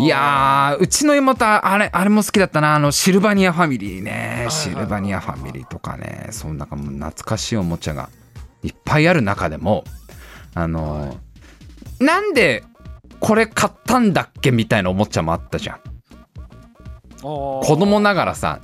[0.00, 2.74] いやーうちの妹はあれあれも好きだったな。
[2.74, 4.46] あのシルバニアファミリーね。
[4.50, 6.28] シルバニアファミリーとかね。
[6.30, 8.10] そんなんかもう懐かしいおもちゃが
[8.62, 9.84] いっぱいある中でも
[10.54, 11.18] あの、
[12.00, 12.64] なんで
[13.20, 15.80] これ買ったんだっけみたいなおもちゃもあったじゃん。
[17.22, 18.60] 子子供ながらさ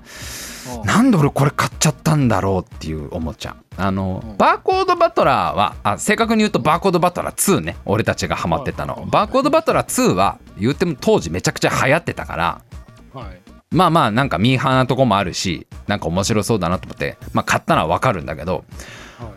[0.85, 4.37] なんで俺これ買っちゃったんだろうっていうおもちゃあのうん。
[4.37, 7.77] バーコードバトラーはあ正確に言うとバーコードバトラー2ね。
[7.87, 8.95] 俺たちがハマってたの。
[8.95, 9.07] はい。
[9.07, 12.61] バーコードバトラー2は言っても当時めちゃくちゃ流行ってたから。
[13.15, 13.41] はい。
[13.73, 18.65] まあまあなんかミーハーなとこもあるしなんか面白そうだなと思ってまあ買ったのはわかるんだけど
[19.19, 19.31] はい。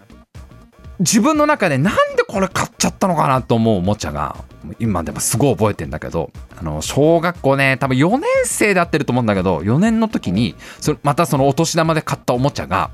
[0.99, 4.35] 自分の中でなんでこれ買っちゃったのかなと思うおもちゃが。
[4.79, 12.89] 今でもすごい覚えてんだけどあの小学校ね多分4年生でやってると思うんだけど4年の時にそれまたそのお年玉で買ったおもちゃが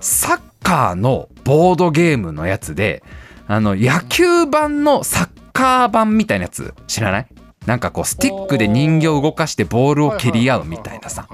[0.00, 3.04] サッカーのボードゲームのやつで
[3.46, 7.26] あの野球版のサッカー版みたいなやつ知らない？
[7.66, 11.28] なんかこうスティックで人形を動かしてボールを蹴り合うみたいなさ。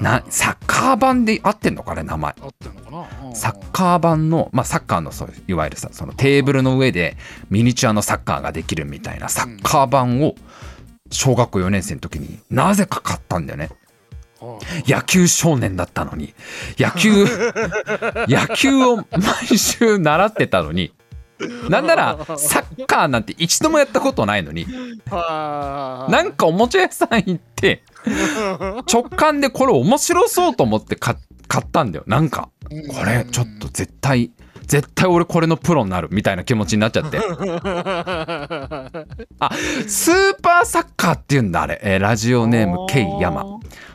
[0.00, 2.34] なサッカー版で合ってんのかね名前。
[2.40, 3.28] 合ってんのかな？
[3.28, 7.16] うんサッカー版の、まあ、サッカーのそういわゆるさそのテーブルの上で
[7.48, 10.34] ミニチュアのサッカーができるみたいなサッカー版を
[11.10, 13.64] 小学校4年生の時になぜか買ったんだよね。
[13.66, 13.80] はい
[14.90, 16.32] 野球少年だったのに。
[16.78, 17.26] 野球
[18.26, 20.92] 野球を毎週習ってたのに。
[21.68, 24.66] なんならサッカーなんて一度もやったことないのに。
[25.10, 26.12] はい。
[26.12, 27.82] なんかおもちゃ屋さん行って
[28.92, 31.16] 直感でこれ面白そうと思って買
[31.48, 32.04] 買ったんだよ。
[32.06, 32.50] なんか
[32.96, 34.30] これちょっと絶対
[34.70, 37.18] 絶対俺これのプロになるみたいな気持ちになっちゃって。
[39.40, 39.50] あ
[39.88, 43.44] スーパーサッカーっていうんだあれ、えーラジオネーム K 山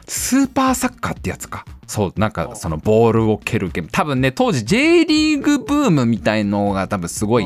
[0.05, 1.63] スーパーサッカーってやつか。
[1.87, 3.89] そうなんかそのボールを蹴るゲーム。
[3.89, 7.45] 多分ね当時 J リーグブームみたいのが多分すごい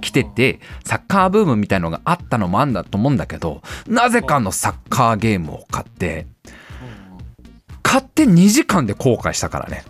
[0.00, 6.26] 来ててサッカーブームみたいのがあったのもあんだと思うんだけどなぜかのサッカーゲームを買って
[7.82, 9.82] 買って2時間で後悔したからね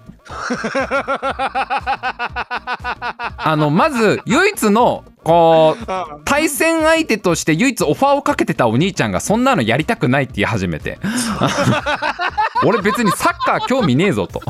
[3.37, 5.87] あのまず唯一のこう
[6.25, 10.99] 対戦相手として唯一オファーをかけてたお兄ちゃんがそんなのやりたくないって言い始めて。
[12.67, 14.41] 俺別にサッカー興味ねえぞと。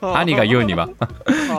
[0.00, 0.88] 兄が言うには。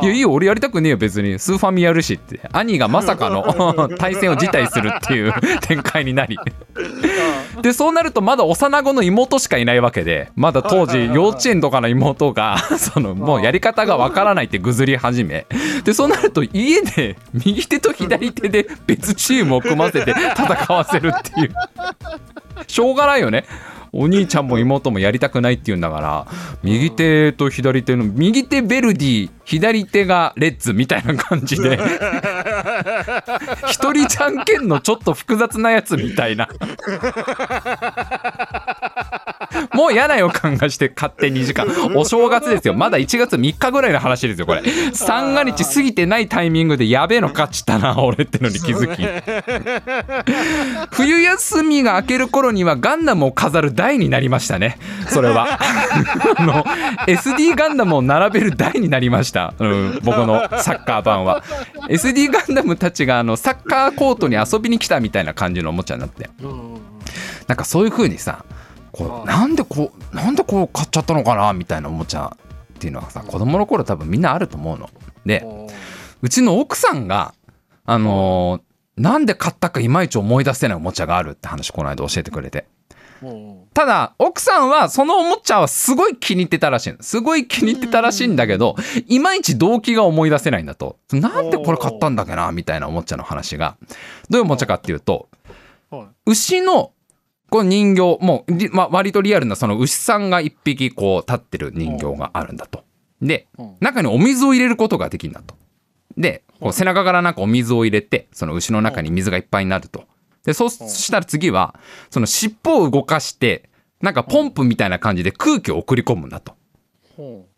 [0.02, 1.40] いやいいよ俺やりたくねえよ別に。
[1.40, 2.40] スーファミやるしって。
[2.52, 6.38] 兄がまさかの 対戦を辞退するっていう展開になり。
[7.62, 15.46] でそうなるとまだ幼子の妹しかいないわけでまだ当時幼稚園とかの妹が そのもうやり方がわからないってぐずり始め。
[15.84, 21.54] でそうなると家で右手と左手で別チームを組ませて戦わせるっていう。
[22.68, 23.46] しょうがないよね。
[23.92, 26.28] お兄ちゃんも妹もやりたくないって言うんだから
[26.64, 31.80] 右手と左手の右手ベルディ左手がレッズみたいな感じで
[33.68, 36.48] 一人じゃんけんのちょっと複雑なやつみたいな。
[39.74, 41.68] もう嫌な予感がして買って2時間。
[41.96, 42.74] お正月ですよ。
[42.74, 44.62] まだ1月3日ぐらいの話ですよこれ。
[44.94, 49.04] 三が日過ぎてないタイミングでやべえの勝ちたな俺ってのに気づき。
[50.92, 54.78] 冬休みが明ける頃にはガンダムを飾る台になりましたね。
[55.08, 55.48] それは。
[56.36, 56.66] あの
[57.08, 61.44] SD ガンダムを並べる台になりました、うん、僕のサッカー版は。
[61.88, 66.30] SD ガンダムたちがあのサッカーコートに遊びに来たみたいな感じのおもちゃになって。
[67.48, 68.44] なんかそういう風にさ
[68.92, 74.90] こうなんでこうなんでこう買っちゃったのかなみたいなおもちゃっていうのはさ子供の頃多分みんなあると思うの。
[75.26, 75.46] で
[76.22, 77.34] うちの奥さんが
[77.86, 78.62] あのー
[79.00, 82.66] なんで買ったかいまいち思い出せないおもちゃがあるって話この間教えてくれて
[83.74, 86.98] ただ奥さんはそのおもちゃはすごい気に入ってたらしいの。
[87.02, 88.76] すごい気に入ってたらしいんだけど
[89.08, 90.98] いまいち動機が思い出せないんだと。
[91.12, 93.78] なんでこれ買ったんだっけなみたいなおもちゃの話が。
[94.30, 95.30] どういうおもちゃかっていうと
[96.26, 96.92] 牛の
[97.50, 102.84] こう人形もう、りまあ、割とリアルなその牛さんが一匹こう立ってる人形があるんだと。
[103.22, 103.76] でうん。
[103.80, 105.56] 中にお水を入れることができるんだと。
[106.18, 110.06] でこう背中からなんかお水を入れてその牛の中に水がいっぱいになると。
[110.46, 111.76] でそうしたら次は
[112.10, 113.70] その尻尾を動かして
[114.02, 116.54] なんかポンプみたいな感じで空気を送り込むんだと。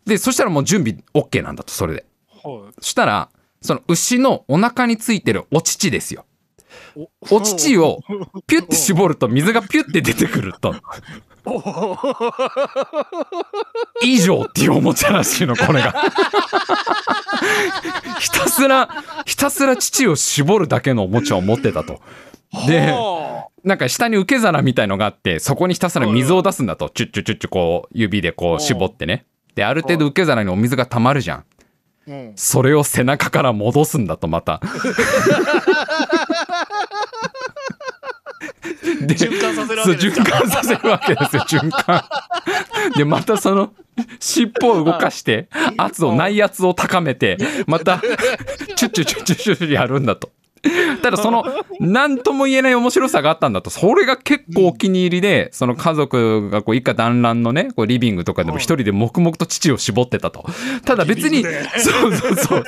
[0.04, 2.04] でそしたらもう準備 OK なんだとそれで。
[2.42, 3.28] そしたら
[3.60, 6.26] その牛のお腹についてるお乳ですよ。
[7.30, 7.40] お。
[7.40, 8.00] 乳を
[8.46, 10.74] ピュッて絞ると水がピュッて出てくると。
[14.02, 15.94] 以上っていうおもちゃらしいのこれが。
[18.18, 18.88] ひたすら
[19.26, 22.00] ひたすら乳を絞るだけのおもちゃを持ってたと
[22.66, 22.94] で
[23.64, 26.90] なんか下に受け皿みたいのがあってそこにひたすら水を出すんだと。
[26.90, 29.24] チュッチュッチュッチュこう指でこう絞ってね。
[29.54, 31.44] である程度受け皿にお水が溜まるじゃん。
[32.08, 32.32] うん。
[32.36, 34.60] それを背中から戻すんだとまた。
[39.06, 40.22] で循環させるわそうけですか？
[40.22, 42.04] 循環させるわけですよ 循環。
[42.96, 43.72] でまたその
[44.20, 47.36] 尻尾を動かして圧を内圧を高めて
[47.66, 48.00] また
[48.76, 50.30] チュッチュチュッチュチュッチュやるんだと
[51.02, 51.44] ただその
[51.80, 60.44] 何とも言えない面白さがあったんだとそれが結構お気に入りでその家族がこう一家団らんのねこうリビングとかでも一人で黙々と乳を絞ってたと。
[60.84, 62.64] ただ別にそうそうそう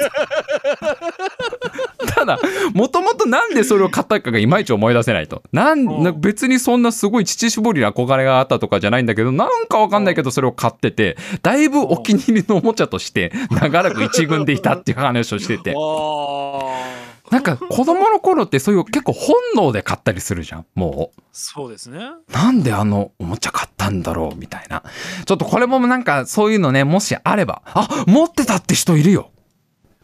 [2.07, 2.39] ただ
[2.75, 5.43] もともとなんでそれを買ったかがいまいち思い出せないと。
[5.53, 6.21] なんうん。
[6.21, 15.75] 別にそんなすごい乳絞りに憧れがあったとかじゃないんだけどなんかわかんないけどそれを買っててだいぶお気に入りのおもちゃとして長らく一軍でいたっていう話をしてて。
[15.77, 21.21] あなんか子供の頃ってそういう結構本能で買ったりするじゃんもう。
[21.33, 21.99] そうですね。
[22.31, 24.83] なんであのおもちゃ買ったんだろうみたいな。
[25.25, 29.31] ちょっとこれもなんかそういうのねもしあればあ持ってたって人いるよ。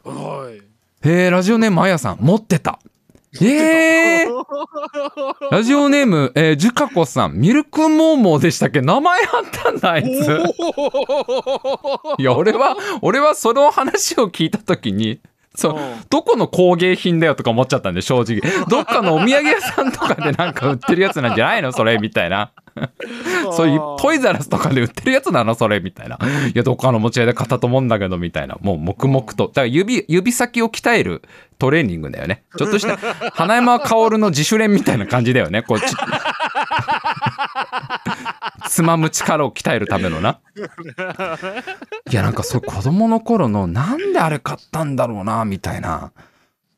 [0.03, 0.63] はい。
[1.09, 2.19] へえラジオネームあやさん。
[2.21, 2.81] 持ってた。
[3.41, 4.45] えー、
[5.53, 7.35] ラジオネーム、えー、ジュカコさん。
[7.35, 8.81] ミルクモーモーでしたっけ？
[8.81, 10.43] 名前あったんだあいつ。
[12.19, 15.21] いや俺は俺はその話を聞いた時に
[15.61, 15.79] そう。
[16.09, 18.41] どこの工芸品だよとか思っちゃったんで正直。
[18.69, 21.73] どっかのお土産屋さんとかでなんか売ってるやつなんじゃないの？
[21.73, 22.53] それみたいな。
[23.53, 26.19] そういうトイザラスとかで売ってるやつなのそれみたいな。
[26.53, 28.57] いやどっかの持ち合いで買ったと思うんだけどみたいな。
[28.61, 29.49] もう黙々と。
[29.49, 31.23] だから指指先を鍛える
[31.59, 32.45] トレーニングだよね。
[32.57, 32.97] ちょっとした
[33.33, 35.63] 花山薫の自主練みたいな感じだよね。
[35.63, 35.85] こうち
[38.69, 40.41] つまむ力を鍛えるためのな。
[42.11, 46.13] いやなんかそう子供の頃のなんであれ買ったんだろうなみたいな。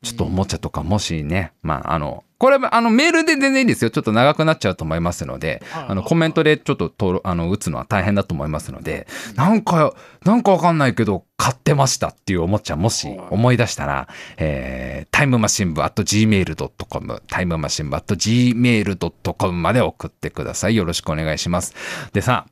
[0.03, 3.89] ちょっとおもちゃとかもしねまああのこれあのメールで全然いいんですよ。
[3.89, 5.85] ちょっと長くなっちゃうと思いますのではい。
[5.87, 9.93] あのコメントでちょっととあの打つのは大変だと思いますのでなんか
[10.25, 20.75] なんかわかんないけど買ってましたっていうおもちゃもし思い出したら、えー、タイムマシン部 at gmail.com タイムマシン部 at gmail.com まで送ってください。
[20.75, 21.73] よろしくお願いします。
[22.11, 22.45] でさ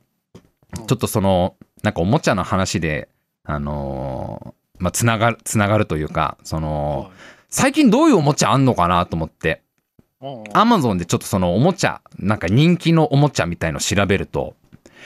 [0.74, 3.10] ちょっとそのなんかおもちゃの話で
[3.44, 7.12] あのーまあつながるつながるというかその
[7.50, 9.61] 最近どういうおもちゃあんのかなと思って
[10.52, 14.54] アマゾンでちょっとそのおもちゃなんか人気のおもちゃみたいの調べると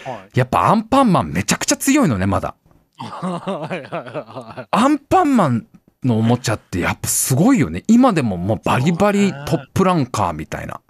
[0.04, 0.38] はい。
[0.38, 2.54] やっぱアンパンマンめちゃくちゃ強いのねまだ。
[2.98, 5.66] アンパンマン
[6.02, 7.84] のおもちゃってやっぱすごいよね。
[7.88, 10.80] 今でももうバリバリトップランカーみたいな。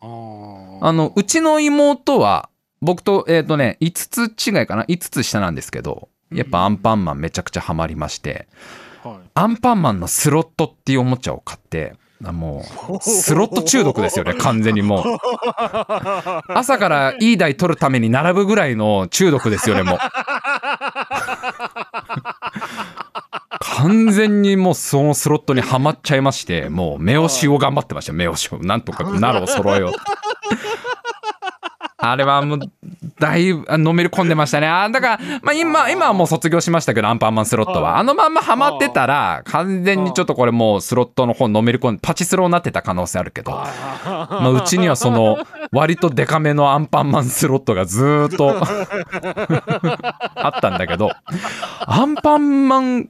[0.00, 2.50] あのうちの妹は
[2.82, 4.84] 僕とえっ、とね5つ違いかな。
[4.84, 8.48] 5つ下なんですけどやっぱアンパンマンめちゃくちゃハマりまして
[9.02, 9.16] はい。
[9.34, 15.04] アンパンマンのスロットっていうおもちゃを買ってあもうスロット中毒ですよね 完全にもう。
[16.48, 19.98] 朝からいい台取るために並ぶぐらいの中毒ですよねもう。
[23.60, 28.58] 完全にもうそのスロットにはまっちゃいましてもう目押しを頑張ってました目押しを。
[28.58, 29.92] なんとか奈良 を揃えよう。
[29.92, 29.98] と
[32.10, 32.58] あれはもう
[33.18, 34.66] だいぶあのめり込んでましたね。
[34.66, 37.98] あだから、まあ、今今はもう卒業しましたけどアンパンマンスロットは。
[37.98, 43.52] あのまんまハマってたら完全にちょっとこれもうスロットの方のめり込んでパチスロになってた可能性あるけど。
[43.52, 45.38] まあ、うちにはその
[45.72, 48.54] 割とデカめのアンパンマンスロットがずーっと
[50.34, 51.10] あったんだけど。
[51.86, 53.08] アンパンマン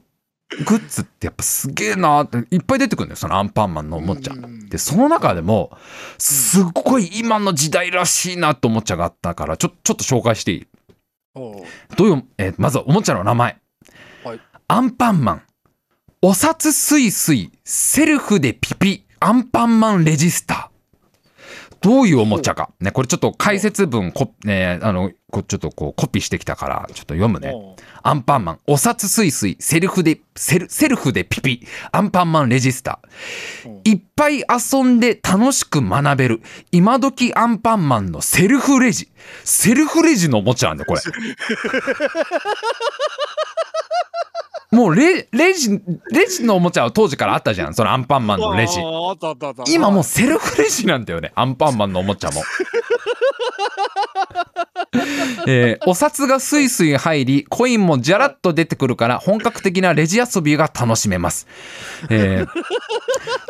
[0.63, 4.33] グッズってやっぱすげえなーっていっぱい出てくるんだよそのアンパンマンのおもちゃ。
[4.69, 5.77] でその中でも
[6.17, 10.67] すっごい今の時代らしいなとおもちゃがあったからちょちょっと紹介していい？
[11.97, 13.57] どういう、えーまずはおもちゃの名前、
[14.23, 14.39] はい。
[14.67, 15.41] アンパンマン。
[16.21, 19.05] お札すいすいセルフでピピ。
[19.19, 20.74] アンパンマンレジスター
[21.85, 27.53] どういうおもちゃか、ね、これちょっと解説文こ、ね、あのこちょっとこうコピーしてきたからちょっと読むね。
[28.01, 28.59] アンパンマン。
[28.65, 29.57] お札すいすい。
[29.59, 31.67] セルフでセルセルフでピピ。
[31.91, 32.99] アンパンマンレジスタ
[33.83, 36.41] いっぱい遊んで楽しく学べる。
[36.71, 39.11] 今時アンパンマンのセルフレジ。
[39.43, 41.01] セルフレジのおもちゃなんだよこれ
[44.71, 45.79] もうレレジ
[46.11, 47.73] レジのおもちゃは当時からあったじゃん。
[47.73, 48.79] そのアンパンマンのレジ。
[49.73, 51.31] 今もうセルフレジなんだよね。
[51.35, 52.43] アンパンマンのおもちゃも。
[55.47, 61.47] えーお札がスイスイ入りコインもじゃらっと出てくるから本格的なレジ遊びが楽しめます、
[62.09, 62.47] えー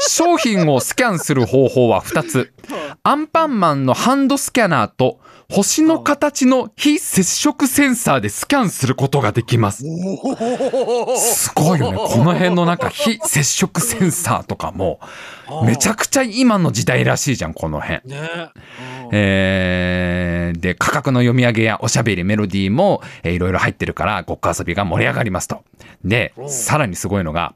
[0.07, 2.53] 商品をスキャンする方法は2つ。
[3.03, 5.19] アンパンマンのハンドスキャナーと
[5.49, 9.83] 星の形の非接触センサーでスキャンすることができます。
[11.17, 11.97] すごいよね。
[11.97, 14.99] この辺のなんか非接触センサーとかも
[15.65, 18.01] めちゃくちゃ今の時代らしいじゃんこの辺。
[18.09, 18.29] ね。
[19.11, 25.63] えーで価格の読み上げやおしゃべりメロディーも、えーいろいろ入ってるからごっこ遊びが盛り上がりますと。
[26.03, 27.53] でさらにすごいのが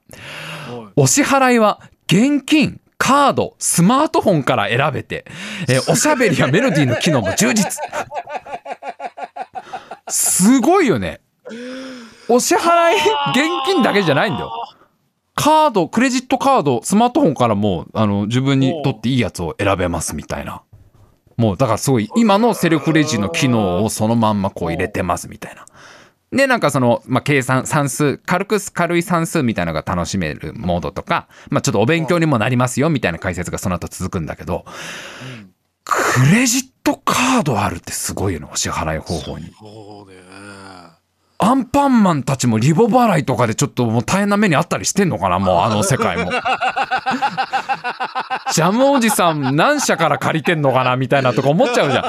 [0.96, 5.26] お支払いは現金カードスマートフォンから選べて、
[5.68, 7.82] えーおしゃべりやメロディーの機能も充実。
[10.10, 11.22] すごいよね。
[12.28, 13.06] お支払い現
[13.66, 14.52] 金だけじゃないんだよ。
[15.34, 20.62] カードクレジットカードスマートフォンからもうあの自分にとっていいやつを選べますみたいな。
[21.38, 25.66] もうだからすごい今のセルフレジの機能をそのまんまこう入れてますみたいな。
[26.32, 34.66] でなんかその、まあ、計算算数軽く軽い算数みたいなのが楽しめるモードとか、まあ、ちょっとお勉強にもなりますよみたいな解説がその後続くんだけど
[35.84, 39.46] クレジットカードあるってすごいよねお支払い方法に。
[39.60, 40.18] そうね
[41.42, 46.30] アンパンマンたちもリボ払いとかでちょっともう大変な目にあったりしてんのかなもうあの世界も。
[48.54, 52.04] ジャムおじさん何社から借りてんのかなみたいなとか思っちゃうじゃん。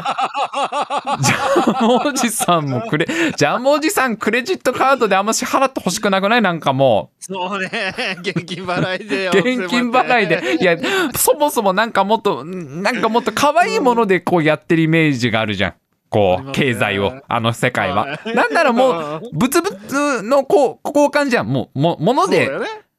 [1.23, 6.43] ジャムおじさんもクレ、ジャムおじさんクレジットカードであんま支払ってほしくなくない？
[6.43, 10.57] なんかもそうね現金払いでう、現金払いで。
[10.61, 10.77] いや、
[11.15, 15.75] そもそもなんかもっと、なんかもっと可愛いものでこうやってるイメージがあるじゃん。
[16.11, 18.21] こう、経済を、あの世界はは。
[18.27, 21.47] いなんならもう、 物々のこう交換じゃん。
[21.47, 22.51] もう、も、もので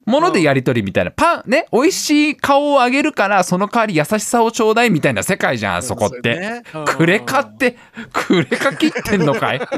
[0.05, 1.11] ものでやり取りみたいな。
[1.11, 6.63] パン、ね、美味しい顔をあげるから、その代わり優しさをちょうだいみたいな世界じゃん、あそこって。
[6.87, 7.77] クレカって、
[8.11, 9.61] クレカ切ってんのかい？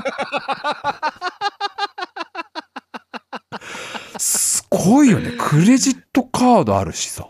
[4.17, 5.31] すごいよね。
[5.37, 7.27] クレジットカードあるしさ。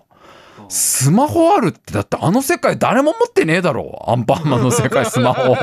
[0.70, 4.04] スマホあるって、だってあの世界誰も持ってねえだろ。
[4.08, 5.56] アンパンマンの世界 スマホ。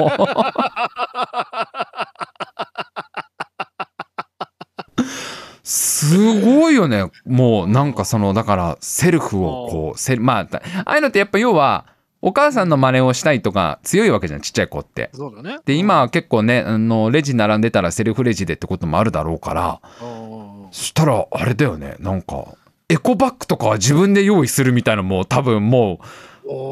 [5.62, 7.04] すごいよね。
[7.26, 11.86] もうなんかその、だからセルフをこう、セルまあ、ああいうのってやっぱ要は、
[12.22, 15.10] お母さんの真似をしたいとか強いわけじゃん、ちっちゃい子って。
[15.14, 22.44] そうだねで、今は結構ね、あの、レジ並んでたらセルフレジでってこともあるだろうから、うんそしたらあれだよね、なんか、
[22.90, 26.00] エコバッグとかは自分で用意するみたいなのも多分も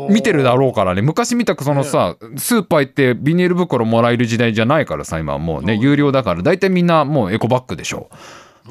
[0.09, 1.01] う見てるだろうからね。
[1.01, 5.77] 昔見たくそのさスーパー行ってビニール袋もらえる時代じゃないからさ今はもうね。
[5.77, 8.11] 有料だから大体みんなもうエコバッグでしょ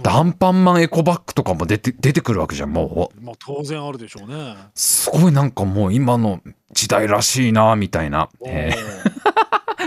[0.03, 3.21] ダンパンマンエコバッグとかも出て出てくるわけじゃんもう。
[3.23, 4.55] まあ当然あるでしょうね。
[4.75, 6.41] すごいなんかもう今の
[6.71, 9.37] 時代らしいなみたいな、えー。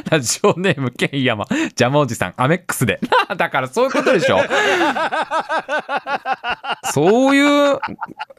[0.11, 1.47] ラジオネームケンヤマ。
[1.47, 2.35] ジャムおじさん。
[2.37, 2.99] アメックスで。
[3.37, 4.39] だからそういうことでしょ。
[6.93, 7.79] そういう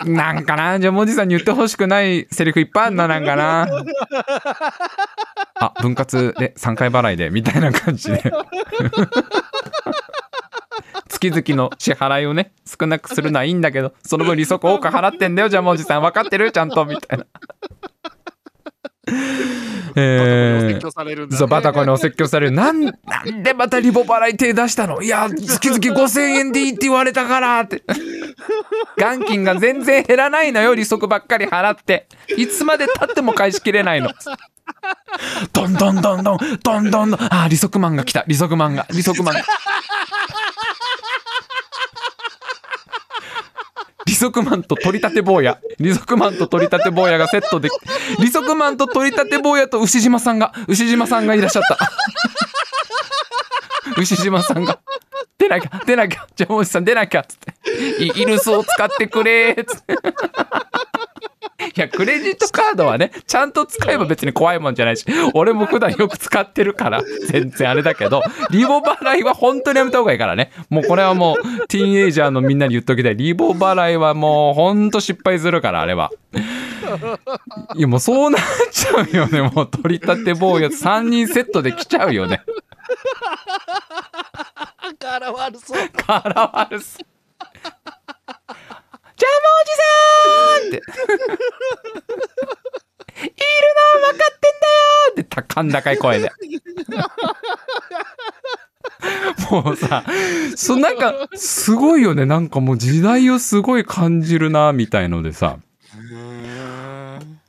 [0.05, 3.67] なんかなジャムおじさんに言ってほしくないセリフいっぱいあるななんかな。
[5.59, 8.33] あ分割で3回払いでみたいな感じで
[11.29, 16.01] 月々の支払いをね少なくするのはいいんだけどその分利息多く払ってんだよジャムおじさん。
[16.01, 16.51] 分かってる？
[16.51, 16.83] ちゃんと。
[16.85, 17.25] みたいな。
[19.95, 22.51] えーバタコにお説教される。
[22.51, 22.91] なんな
[23.25, 25.01] んでまたリボ払い手出したの？
[25.01, 27.83] いや月々5000円でいいって言われたからって。
[28.97, 32.07] 元金が全然減らないのよ利息ばっかり払って。
[32.37, 34.09] いつまでたっても返しきれないの。
[35.53, 37.19] どんどんどんどんどんどんどん。
[37.21, 38.23] あー利息マンが来た。
[38.27, 39.43] 利息マンが利息マンが
[44.05, 45.59] 利息マンと取り立て坊や。
[45.79, 47.69] 利息マンと取り立て坊やがセットで
[48.19, 51.77] 利息マンと取り立て坊やと牛島さんが牛島さんがいらっしゃった。
[53.97, 54.79] 牛島さんが。
[55.41, 57.53] 出なきゃ出なきゃジャムおじさん出なきゃっつって。
[58.03, 59.95] イルスを使ってくれっつって。
[61.75, 70.51] いやクレジットカードはねちゃんと使えば別に怖いもんじゃないし俺も普段よく使ってるから全然あれだけどリボ払いは本当にやめた方がいいからね。
[70.69, 73.15] もうこれはもうティーンエイジャーのみんなに言っときたい。
[73.15, 76.11] リボ払いはもう本当失敗するからあれは。
[77.75, 79.41] いやもうそうなっちゃうよね。
[79.41, 82.41] もう取り立て坊や3人セットで来ちゃうよね。
[85.01, 85.89] 柄悪そう。
[85.89, 89.85] から悪すジャムおじさ
[90.65, 90.77] んって。
[93.21, 93.33] いる
[93.95, 94.67] の分かってんだ
[95.07, 95.23] よって。
[95.23, 96.31] 高ん高い声で。
[99.49, 100.03] もうさ
[100.55, 102.25] そなんかすごいよね。
[102.25, 105.57] なんかもう時代をすごい感じるなみたいのでさ。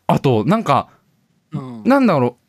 [0.07, 0.89] あとなんか
[1.53, 1.85] うん。
[1.85, 2.42] なんだろう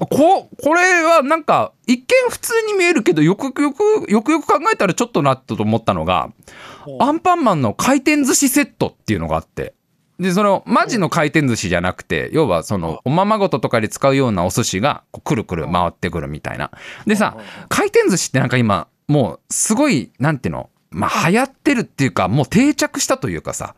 [0.00, 6.30] ここれはなんか一見普通に見えるけどよくよくよくよく考えたらちょっとなったと思ったのが
[6.98, 9.74] アンパンマンの回転寿司セットっていうのがあって。
[10.18, 16.70] でそのマジの回転寿司じゃなくて要はそのおままごととかで使うようなお寿司がこうくるくる回ってくるみたいな。
[17.04, 17.36] でさ
[17.68, 23.74] 回転寿司ってなんか今もうすごいなんていうのまあ流行ってるっていうかもう定着したというかさ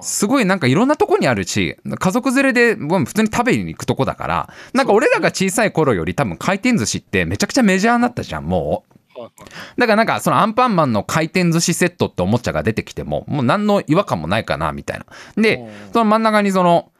[0.00, 8.96] すごいなんかいろんなとこにあるし家族連れで普通に食べに行くとこだからなんか俺らが小さい頃より多分回転寿司ってめちゃくちゃメジャーになったじゃんもう。
[9.78, 15.06] だからなんかそのアンパンマンの回転寿司セットっておもちゃが出てきてももう何の違和感もないかなみたいな。
[15.42, 16.92] でうんその真ん中にその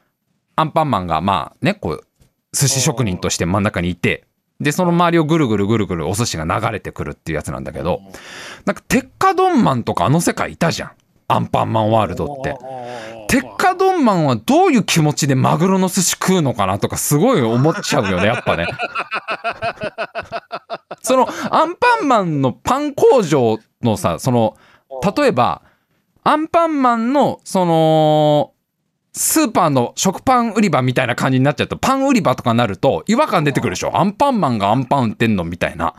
[0.55, 2.07] アンパンマンがまあねこう
[2.53, 4.25] 寿司職人として真ん中にいて
[4.59, 8.01] でその周りをぐるぐるぐるぐるお寿司が流れてくるっていうやつなんだけど
[8.65, 10.91] なんか鉄火丼マンとかあの世界いたじゃん
[11.29, 12.53] アンパンマンワールドって。
[12.53, 12.57] て
[13.27, 18.67] 鉄火丼マンはどういう気持ちでマグロの寿司食うのかなとかすごい思っちゃうよねやっぱね。
[21.03, 24.55] そのアンパンマンのパン工場のさその
[25.17, 25.61] 例えば
[26.23, 28.53] アンパンマンのその
[29.11, 33.97] スーパーの食パン売り場みたいな感じになっちゃうとパン売り場とかになると違和感出てくるでしょ。
[33.97, 35.95] アンパンマンがアンパン売ってんのみたいな。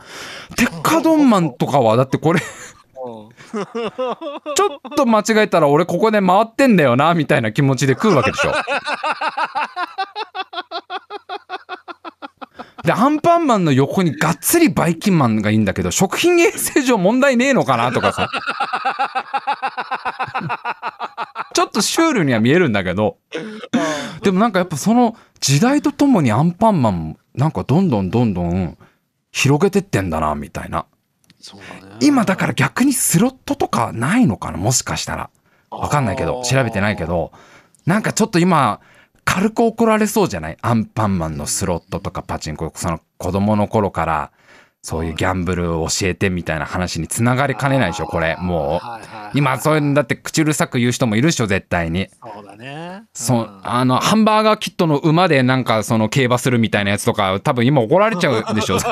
[0.55, 2.41] 鉄火丼マンとかはだってこれ
[4.55, 8.53] ちょっと間違えたら俺ここで回ってんだよなみたいな気持ちで食うわけでしょ。
[12.83, 18.29] でアンパンマンの横にがっつりバイキンマンがいいんだけど食品衛生上問題ねえのかなとかさ。
[21.53, 23.17] ちょっとシュールには見えるんだけど。
[24.21, 28.77] でもなんかやっぱその時代とともにアンパンマンなんかどんどんどんどん
[29.31, 30.85] 広げてってんだなみたいな。
[31.39, 31.88] そうだね。
[32.01, 34.57] 今だから逆にスロットとかないのかな？
[34.57, 35.29] もしかしたら。
[35.69, 37.31] わかんないけど調べてないけど。
[37.85, 38.81] なんかちょっと今
[39.25, 40.57] 軽く怒られそうじゃない？
[40.61, 44.31] アンパンマンのスロットとかパチンコその子供の頃から
[44.81, 48.37] そういうギャンブルを教えてみたいな話につながりかねないでしょこれ。
[48.39, 49.37] もう。
[49.37, 52.07] 今そういうのだって口うるさく言う人もいるでしょ絶対に。
[52.23, 53.03] そうだね。
[53.13, 58.79] そううんあのハンバーガーキットの馬でなんかその競馬するみたいなやつとか多分今怒られちゃうでしょ。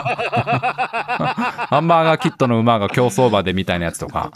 [1.08, 4.32] ハンバーガーキットの馬が競走馬でみたいなやつとか。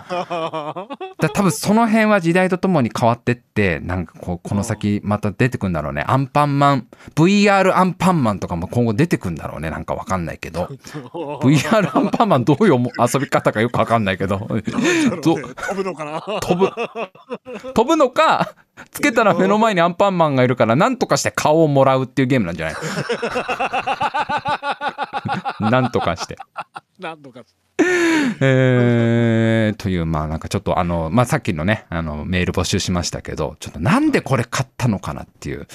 [1.20, 6.06] だ多分その辺は時代とともに変わってってなんかこうこの先また出てくんだろうね。
[6.08, 9.70] アンパンマン VR アンパンマンとかも今後出てくんだろうね。
[9.70, 10.70] なんかわかんないけど
[11.42, 14.38] VR アンパンマンどういう思遊び方かよくわかんないけど。
[14.40, 15.42] ど飛
[15.76, 16.22] ぶのかな？
[16.42, 16.70] 飛ぶ。
[17.74, 18.56] 飛ぶのか
[18.92, 22.76] つけたら目の前にアンパンマンがいるからなんとかして顔をもらうっていうゲームなんじゃない？
[25.72, 26.38] なんとかして。
[27.00, 27.42] なんとか
[28.42, 35.68] えーというまあなんかちょっとあの、まあ、さっきのねあのメール募集しましたけどちょっとなんでこれ買ったのかなっていう、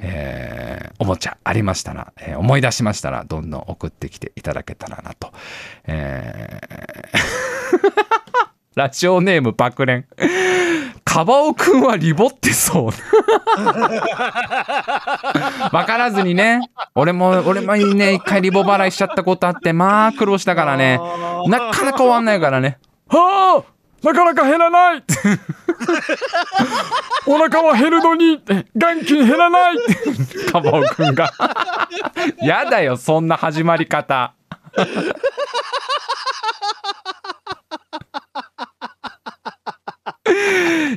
[0.00, 5.32] えーおもちゃありましたら、えー思い出しましたらどんどん送ってきていただけたらなと。
[5.86, 10.04] えーラジオネーム爆連。
[11.02, 12.90] カバオくんはリボってそう。
[15.74, 16.60] わからずにね。
[16.94, 21.00] 俺も、俺もね、一回リボ払いしちゃったことあって、まあ苦労したからね。
[21.46, 22.76] なかなか終わんないからね。
[23.08, 25.02] はあなかなか減らない
[27.26, 28.42] お腹は減るのに
[28.74, 29.78] 元気に減らない
[30.52, 31.32] カバオくんが。
[32.44, 34.34] やだよ、そんな始まり方。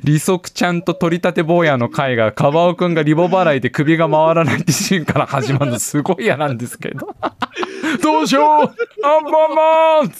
[0.09, 7.15] 利息ちゃんと取り立て坊やの回がカバオくんがリボ払いで首が回らないってシーンから始まるのすごい嫌なんですけど。
[8.01, 9.05] どうしよう。
[9.05, 10.11] アンパンマン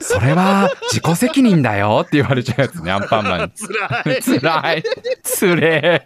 [0.00, 2.92] それは自己責任だよって言われちゃうやつね。
[2.92, 4.22] アンパンマンにつらい。
[4.22, 4.82] つらい。
[5.22, 6.04] つれえ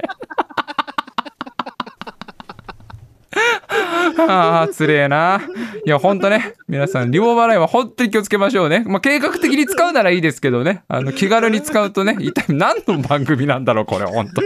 [4.29, 5.41] ああ、つれえな。
[5.87, 8.85] いや、ほんとね、皆さん、リボ払いは本当に気をつけましょうね。
[8.87, 14.43] まあ、計画的に使うならいいですけどね、あの、気軽に使うとね、一体何の番組なんだろう、これ、ほんと。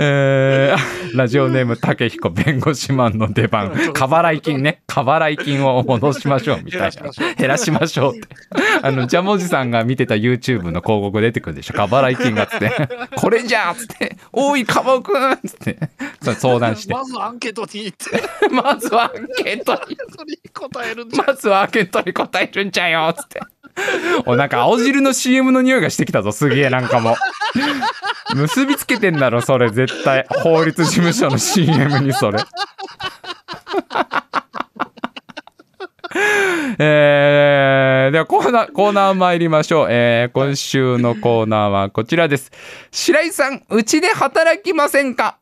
[0.00, 3.70] えー、ラジオネーム竹彦弁護士マンの出番。
[3.92, 4.82] 過払い金ね。
[4.86, 7.10] 過払い金を戻しましょうみたいな。
[7.36, 8.28] 減らしましょうって。
[8.82, 11.74] あのジャムおじさんが見てた YouTube の広告出てくるでしょ。
[11.74, 12.88] 過払い金がっつって。
[13.16, 15.78] これじゃあっつって「おいカバオくん」っつって。
[16.20, 16.92] 相談して。
[16.94, 18.22] まずアンケートに行って。
[18.50, 19.96] まずはアンケートに。
[20.16, 21.26] それに答えるんじゃん。
[21.26, 23.40] まずはアンケートに答えるんじゃよっつって
[24.26, 27.14] おなんか青汁の CM の匂いがしてきたぞすげえなんかもう。
[28.36, 30.26] 結びつけてんだろそれ絶対。
[30.42, 32.38] 法律事務所の CM にそれ。
[36.80, 42.50] えー、ではコーナーコーナー参りましょう、えー、今週のコーナーはこちらです。
[42.90, 45.38] 白井さんうちで働きませんか？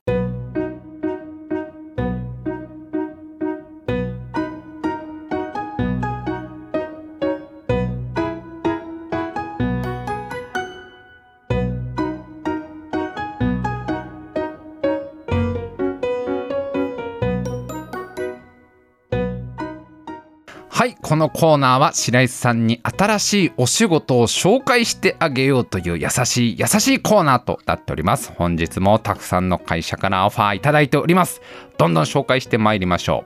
[21.06, 28.32] このコーナーは白石さんに新しいお仕事を紹介してあげようという優しい優しいコーナーとなっております。
[28.32, 31.42] 本日もたくさんの会社からオファーいただいております。
[31.78, 33.24] どんどん紹介してまいりましょ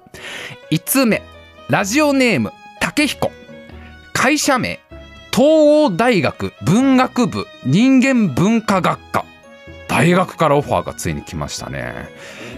[0.71, 0.75] う。
[0.75, 1.23] 1通目
[1.71, 3.31] ラジオネーム竹彦。
[4.13, 4.79] 会社名
[5.33, 9.25] 東欧大学文学部人間文化学科。
[9.89, 12.11] 大学からオファーがついに来ましたね、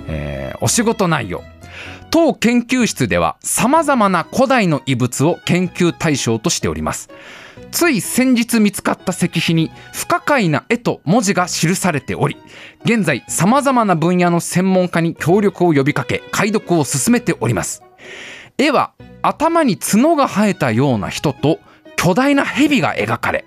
[0.09, 1.45] えーお仕事内容。
[2.13, 7.09] 当研究室では様々な古代の遺物を研究対象としております。
[7.71, 12.37] つい先日見つかった石碑に不可解な絵と文字が記されており
[12.85, 17.83] 現在様々な分野の専門家に協力を呼びかけ解読を進めております。
[18.59, 18.93] 絵は
[19.23, 21.61] 頭に角が生えたような人と
[21.97, 23.47] 巨大な蛇が描かれ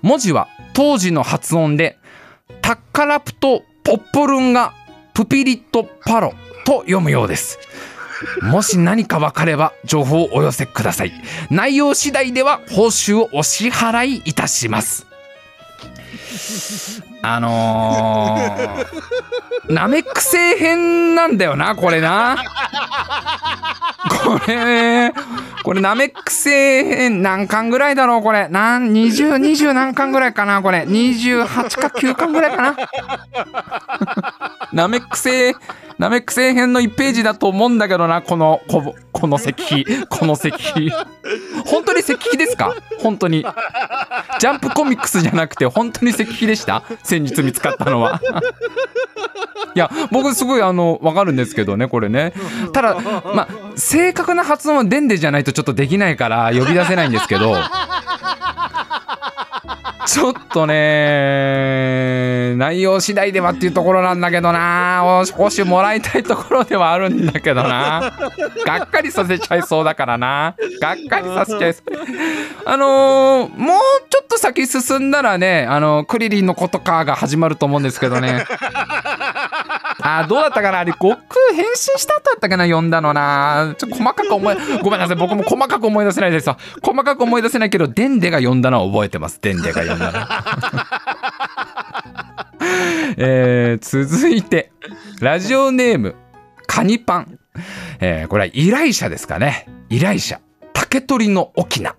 [0.00, 1.98] 文字は当時の発音で
[2.62, 4.72] タッカラプト・ポッポルンガ・
[5.12, 6.32] プピリット・パロ。
[6.70, 7.58] と読むようです。
[8.42, 11.12] もし何か分かれば情報をお寄せください。
[11.50, 15.04] 内容次第では報酬をお支払いいたします。
[17.22, 22.42] あのー、ナメック星編なんだよなこれな。
[24.24, 25.12] これ
[25.62, 28.48] これナメック星編何巻ぐらいだろうこれ。
[28.48, 30.80] 何2020何巻ぐらいかなこれ。
[30.80, 31.46] 28
[31.78, 32.76] か9巻ぐらいかな。
[34.72, 35.54] ナメック星
[35.98, 39.84] ナメック星編の1ページだと思うんだけどなこのここの石碑。
[40.06, 40.90] この石碑。
[41.66, 42.74] 本当に石碑ですか？
[43.00, 43.44] 本当に。
[44.38, 46.82] ジャンプコミックスじゃなくて本当に石碑でした？
[47.10, 48.20] 先日見つかったのは。
[49.74, 52.32] いや僕すごいあの分かるんですけどねこれね。
[52.72, 52.96] ただ
[53.34, 57.56] ま正確な発音はでんでじゃないとちょっとできないから呼び出せないんですけど。
[60.06, 60.74] ちょっとね
[62.56, 65.00] 内容次第ではっていうところなんだけどな。
[65.02, 68.12] 報酬もらいたいところではあるんだけどな。
[68.64, 70.54] がっかりさせちゃいそうだからな。
[70.80, 71.92] がっかりさせちゃいそう。
[72.66, 73.78] あのー、もう
[74.08, 78.44] ちょっと先進んだらねあのクリリンのことかが始まると思うんですけどね。
[80.02, 80.78] あどうだったかな？
[80.80, 81.20] あれ悟空
[81.54, 82.64] 変身した後だったかな？
[82.64, 83.74] 読んだのな。
[83.76, 85.16] ちょっと細かく思いごめんなさい。
[85.16, 86.58] 僕も細かく思い出せないですわ。
[86.82, 89.38] 細かく思い出せないけどデンデが読んだのは覚えてます。
[89.42, 90.20] デンデが読んだの。
[93.16, 94.72] えー、続いて
[95.20, 96.14] ラジオネーム
[96.66, 97.38] カニパン、
[98.00, 99.66] えー、これは依頼者ですかね。
[99.88, 100.40] 依頼者。
[100.72, 101.96] 竹取の沖縄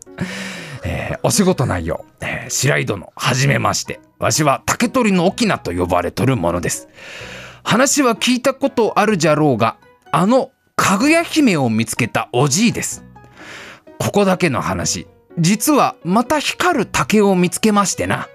[0.83, 3.99] えー、お仕事内容、えー、白井殿はじめまして。
[4.19, 6.87] わしは竹取の沖縄と呼ばれとるものです。
[7.63, 9.77] 話は聞いたことあるじゃろうが
[10.11, 13.03] あのかぐや姫を見つけたおじいです。
[13.99, 15.07] ここだけの話。
[15.37, 18.27] 実はまた光る竹を見つけましてな。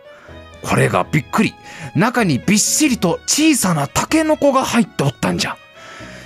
[0.69, 1.55] これがびっくり。
[1.95, 5.57] 中にびっしりと小さなタケノコが入っておったんじゃ。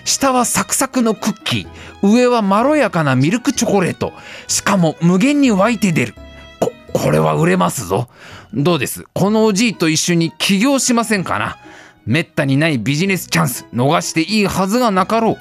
[0.04, 1.68] 下はサクサクのクッキー。
[2.02, 4.12] 上はまろやかなミルクチョコレート。
[4.48, 6.14] しかも無限に湧いて出る。
[6.58, 8.08] ここれは売れますぞ。
[8.54, 9.04] どうです？
[9.12, 11.58] このおじいと一緒に起業しませんかな？
[12.06, 13.66] めったにないビジネスチャンス。
[13.74, 15.36] 逃していいはずがなかろ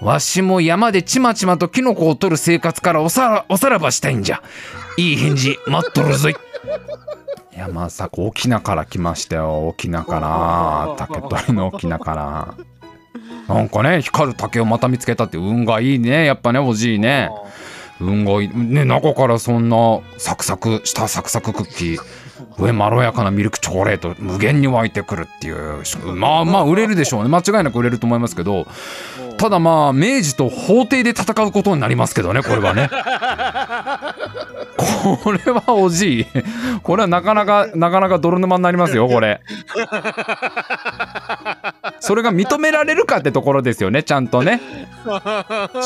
[0.00, 0.04] う。
[0.04, 4.42] わしも山でちまちまとキノコを取る生活からおさらおさらばしたいんじゃ。
[4.98, 6.36] いい返事待っとるぞい
[7.54, 9.68] いやまさか沖縄から来ましたよ。
[9.68, 11.06] 沖縄から。
[11.06, 12.14] 竹取の沖縄か
[13.48, 13.54] ら。
[13.54, 16.24] なんかね光る竹をまた見つけたって運がいいね。
[16.24, 17.30] やっぱねおじいね。
[18.00, 18.48] 運がいい。
[18.48, 21.98] ね中からそんなサクサクしたサクサククッキー
[22.58, 25.82] 上まろやかなミルクチョコレート無限に湧いてくるっていう
[26.14, 27.28] まあまあ売れるでしょうね。
[27.28, 28.66] 間違いなく売れると思いますけど。
[29.36, 32.88] ただまあ明治と法廷で戦うことになりますけどねこれはね。
[35.22, 36.26] これはおじい。
[36.82, 39.40] これはなかなかなかなか泥沼になりますよこれ。
[42.00, 44.60] それが認められるかってところですよねちゃんとね。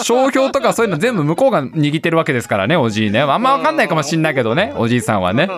[0.03, 3.21] 商標とかそういうの全部向こうが握ってるわけですからねおじいね。
[3.21, 5.49] あんま分かんないかもしんないけどねおじいさんはね。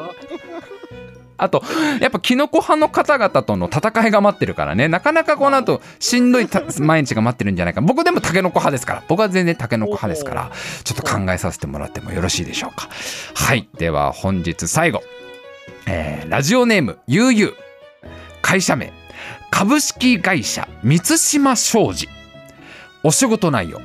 [1.43, 1.63] あと
[2.01, 4.89] やっぱキノコ派の方々との戦いが待ってるからね。
[4.89, 6.49] なかなかこの後しんどい
[6.81, 7.81] 毎日が待ってるんじゃないか。
[7.81, 9.03] 僕でもタケノコ派ですから。
[9.09, 10.51] 僕は全然タケノコ派ですから。
[10.85, 12.89] ちょっと考えさせてもらってもよろしいでしょうか。
[13.35, 13.69] はい。
[13.79, 15.03] では本日最後、
[15.87, 17.55] えー、ラジオネームゆうゆう。
[18.43, 18.93] 会社名。
[19.51, 22.09] 株式会社満島商事。
[23.03, 23.81] お仕事内容。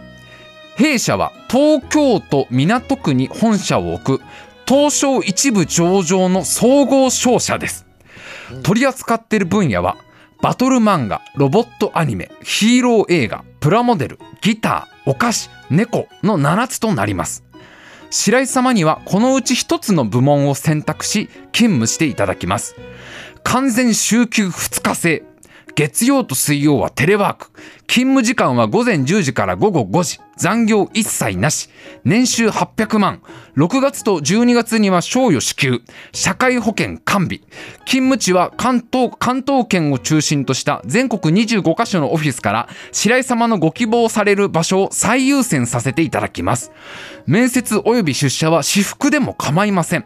[0.75, 4.23] 弊社は東京都港区に本社を置く
[4.67, 7.85] 東証一部上場の総合商社です。
[8.63, 9.97] 取り扱っている分野は
[10.41, 17.43] バトル漫画ロボットアニメヒーロー映画プラモデルギターお菓子猫の7つとなります。
[18.09, 22.75] 白井様にはこのうち1つの部門を選択し勤務していただきます。
[23.43, 25.23] 完全週休2日制。
[25.75, 27.51] 月曜と水曜はテレワーク。
[27.87, 30.19] 勤務時間は午前10時から午後5時。
[30.37, 31.69] 残業一切なし。
[32.03, 33.21] 年収800万。
[33.55, 35.81] 6月と12月には賞与支給。
[36.11, 37.39] 社会保険完備。
[37.85, 46.71] 勤務地は関東関東圏を中心とした全国25カ所のオフィスから白井様のご希望される場所を最優先させていただきます。
[47.27, 50.05] 面接及び出社は私服でも構いません。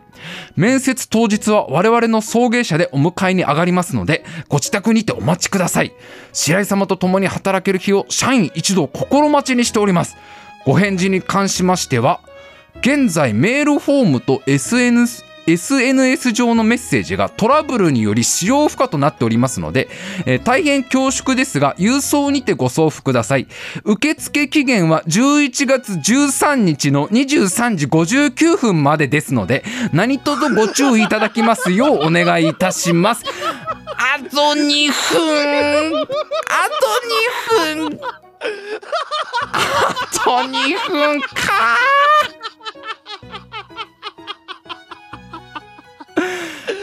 [0.56, 5.94] 面接当日は我々の送迎車でお迎えに上がりますのでご自宅にてお待ちください。
[6.34, 10.16] 白井様と共に働働ける日を社員一同心待ちにしております。
[10.66, 12.20] ご返事に関しましては
[12.82, 15.24] 現在メールフォームと SNS
[15.54, 19.90] SNS 上のメッセージがトラブルにより使用不可となっておりますので、
[20.26, 23.48] えー大変恐縮ですが郵送にてご送付ください。
[23.84, 33.24] 受付期限は11月13日の23時59分までですので何卒ご注意いただきますようお願いいたします。
[33.98, 34.28] あと
[34.60, 35.96] 2分。
[35.96, 36.08] あ
[37.66, 38.00] と2分。
[39.52, 41.28] あと2分か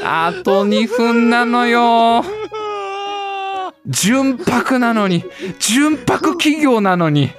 [0.02, 2.24] あと2分なのよ。
[3.86, 5.24] 純白なのに。
[5.58, 7.30] 純白企業なのに。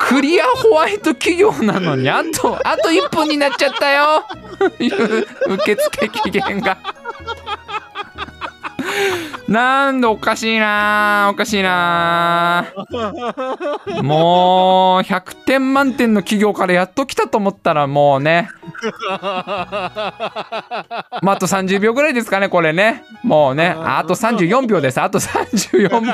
[0.00, 2.10] クリアホワイト企業なのに。
[2.10, 4.24] あとあと1分になっちゃったよ。
[5.48, 6.78] 受付期限が。
[9.48, 12.66] なんでおかしいなおかしいな。
[14.02, 18.48] もう100点満点の企業からやっと来たと思ったらもうね。
[21.22, 23.04] まああと30秒ぐらいですかねこれね。
[23.22, 23.68] もうね。
[23.78, 25.00] ああと34秒です。
[25.00, 26.12] あと34秒。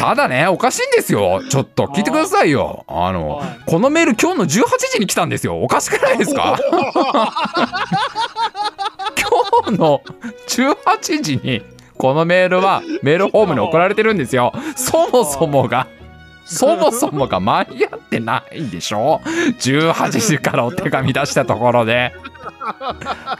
[0.00, 1.42] ただねおかしいんですよ。
[1.50, 2.84] ちょっと聞いてくださいよ。
[2.88, 3.48] あのはい。
[3.66, 4.48] このメール今日の18
[4.94, 5.62] 時に来たんですよ。
[5.62, 6.58] おかしくないですか？
[9.62, 10.00] 今日の
[10.48, 11.62] 18時に
[11.98, 14.52] このメールはメールフォームに送られてるんですよ。
[14.74, 15.86] そもそもが
[16.46, 19.20] そもそもが間に合ってないんでしょ
[19.60, 22.12] ？18時からお手紙出したところで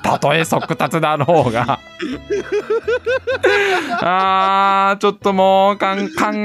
[0.02, 1.78] たとえ速達だろうが。
[4.00, 5.86] あーちょっともう考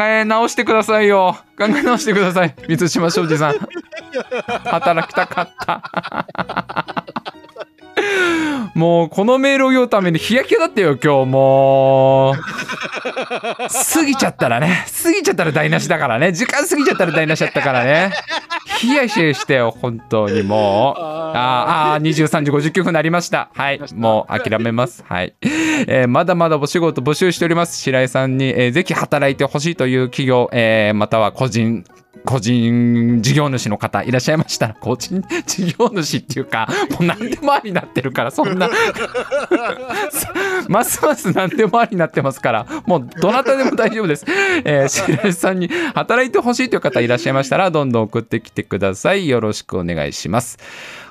[0.03, 1.37] え直してくださいよ。
[1.57, 3.55] 考え直してください満島庄司さん。
[4.65, 5.83] 働きたかった。
[8.75, 12.35] もうこのメールを読むために日焼けだったよ今日もう。
[13.95, 14.85] 過ぎちゃったらね。
[15.01, 16.33] 過ぎちゃったら台無しだからね。
[16.33, 18.11] 時間過ぎちゃったら台無しだったからね。
[18.79, 20.99] ヒヤヒヤしてよ本当にもう。
[20.99, 21.93] あー。
[21.95, 23.49] あー23時59分になりました。
[23.53, 23.79] はい。
[23.93, 25.05] もう諦めます。
[25.07, 27.79] はい、えーまだまだお仕事募集しております。
[27.79, 31.85] 白井さんに、えーぜひ働いてほしいという企業、えーまたは個人
[32.23, 38.69] 個人事業主の方いらっしゃいましたら個人事業主っていうかもう何でもありになってるからそんな。
[40.67, 44.25] ますます何でもありになってますからもうどなたでも大丈夫です、
[44.63, 49.27] えー、白井さんに働いてほしいという方いらっしゃいましたらどんどん送ってきてください。
[49.27, 50.57] よろしくお願いします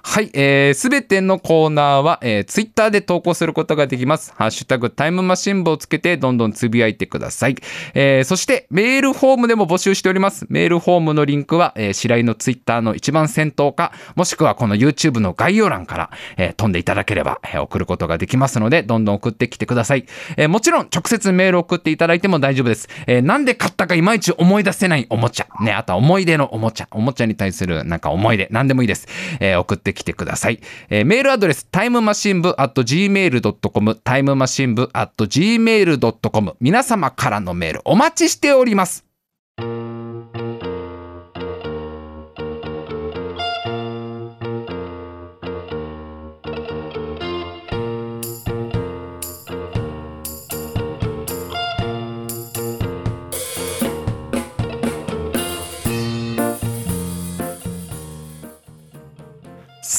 [0.06, 4.34] はい、えー、すべてのコーナーは、えー、ツイッターで投稿することができます。
[4.36, 7.56] ハッシュタグタイムマシン部をつけてどんどんつぶやいてください。
[7.94, 10.46] えー、そしてメールフォームでも募集しております。
[10.50, 20.04] メールフォームのリンクは、えー、白井のツイッターの一番先頭か、もしくはこの YouTube の概要欄から、えー飛んでいただければ、えー送ることができますので、どんどん送ってきてください。
[20.36, 22.90] えーもちろん直接メール送っていただいても大丈夫です。
[23.06, 25.46] えーなんで買ったかいまいち思い出せないおもちゃ。
[25.62, 26.88] ね、あとは思い出のおもちゃ。
[26.90, 28.48] おもちゃに対するなんか思い出。
[28.50, 29.08] なんでもいいです。
[29.40, 30.60] えー送ってきてください。
[30.90, 39.04] えーメールアドレス、タイムマシン部 at gmail.com、タイムマシン部 at gmail.com、皆様からのメールお待ちしております。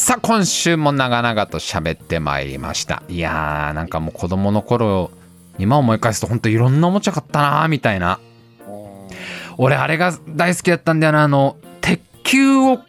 [0.06, 3.02] さあ今週も長々と喋ってまいりました。
[3.10, 5.10] いやーなんかもう子供の頃
[5.58, 8.20] 今思い返すとほんといろんなおもちゃ買ったなーみたいな。
[9.58, 12.82] 俺あれが大好きだったんだよなあの鉄球を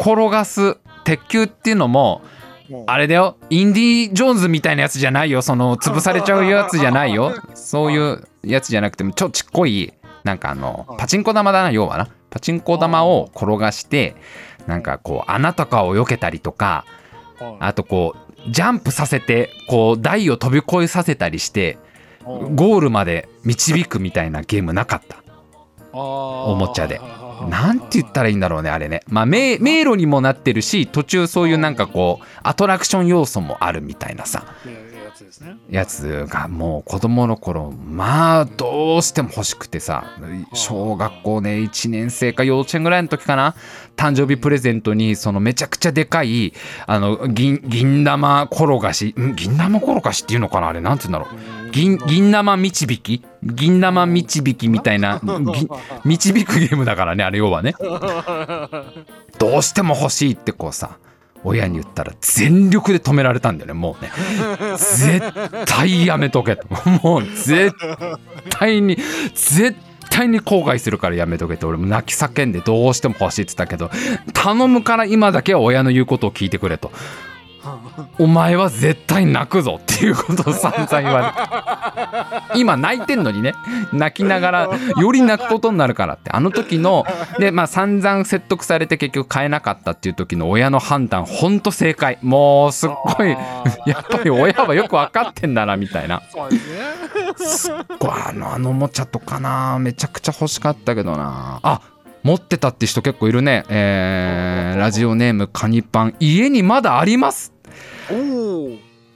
[0.00, 2.22] 転がす鉄球っていうのも
[2.88, 5.42] あれだよインディ・ジョーンズみたいなやつじゃないよ。
[5.42, 7.36] その潰されちゃうやつじゃないよ。
[7.54, 9.92] そういうやつじゃなくてもちょちっこい
[10.24, 12.08] なんかあのパチンコ玉だな要はな。
[12.30, 14.16] パチンコ玉を転がして
[14.66, 16.84] なんかこう穴とかを避けたりとか
[17.60, 21.78] あとこうジャンプさせてこう台を飛び越えさせたりして
[22.24, 25.22] ゴールまで導くみたいなゲームなかった。
[25.92, 27.00] おおもちゃで。
[27.48, 29.02] なんて言ったらいいんだろうねあれね。
[29.06, 34.44] まあ迷迷路にもなってるし途中そういうなんかこうアトラクション要素もあるみたいなさ。
[34.66, 34.72] や
[35.14, 35.56] つですね。
[35.70, 40.04] やつがもう子供の頃まあどうしても欲しくてさ
[40.52, 43.54] 小学校ね1年生か幼稚園ぐらいの時かな
[43.96, 46.52] 誕生日プレゼントにそのめちゃくちゃでかい
[46.86, 49.34] あの銀銀玉転がしん？
[49.36, 51.70] 銀玉転がしっていうのかなあれなんて言うんだろう。
[51.70, 53.22] 銀銀玉導き？
[53.42, 55.68] 銀玉導きみたいな ぎ
[56.04, 57.74] 導くゲームだからねあれ要はね。
[59.38, 60.98] どうしても欲しいってこうさ
[61.44, 64.10] 親に言ったら全力で止められたんだよねもうね。
[64.78, 65.20] 絶
[65.66, 66.66] 対やめとけと。
[67.02, 67.72] もう絶
[68.50, 68.96] 対に
[69.34, 69.76] 絶
[70.10, 73.90] 対に後悔するからやめとけって俺も泣き叫んでどうしても欲しいって言ったけど
[74.32, 76.90] 頼むから今だけは親の言うことを聞いてくれと。
[78.18, 81.34] お前は絶対泣くぞっていうことを散々言わ
[82.52, 82.60] れて。
[82.60, 83.54] 今泣いてんのにね。
[83.92, 86.30] 泣きながらより泣くことになるからって。
[86.30, 87.04] あの時の
[87.38, 92.18] でまあ散々説得されて結局買えなかったっていう時の親の判断ほんと正解。
[92.22, 96.22] もうすっごいやっぱり親はよく分かってんだなみたいな。
[97.36, 99.78] すっごいあのあのおもちゃとかな。
[99.78, 101.60] めちゃくちゃ欲しかったけどな。
[101.62, 101.80] あ
[102.22, 103.64] 持ってたって人結構いるね。
[103.68, 106.14] えー、ラジオネームカニパン。
[106.20, 107.53] 家にまだあります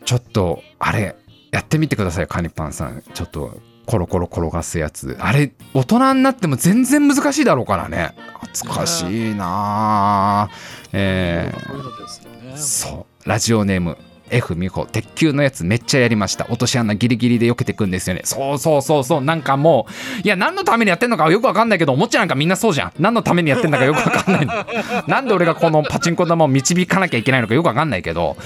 [0.04, 1.16] ちょっとあれ
[1.50, 3.02] やってみてくださいカニパンさん。
[3.14, 5.16] ちょっとコロコロ転がすやつ。
[5.20, 8.14] あれ大人になっても全然難しいだろうからね。
[8.40, 10.50] 懐かしいなあ
[10.92, 13.28] えー、そう。
[13.28, 13.96] ラジオネーム
[14.30, 16.46] F 美穂鉄球のやつめっちゃやりました。
[16.46, 18.22] 落とし穴ギリギリで避けてくんですよね。
[18.24, 19.20] そうそうそうそう。
[19.20, 19.86] なんかも
[20.18, 22.92] ういや何のためにやってんのかよくわかんないけどおもちゃなんかみんなそうじゃん。
[22.98, 24.52] 何のためにやってんだかよくわかんないの。
[25.06, 28.36] なんで俺がこのパチンコ玉を導かなきゃいけないのかよくわかんないけど。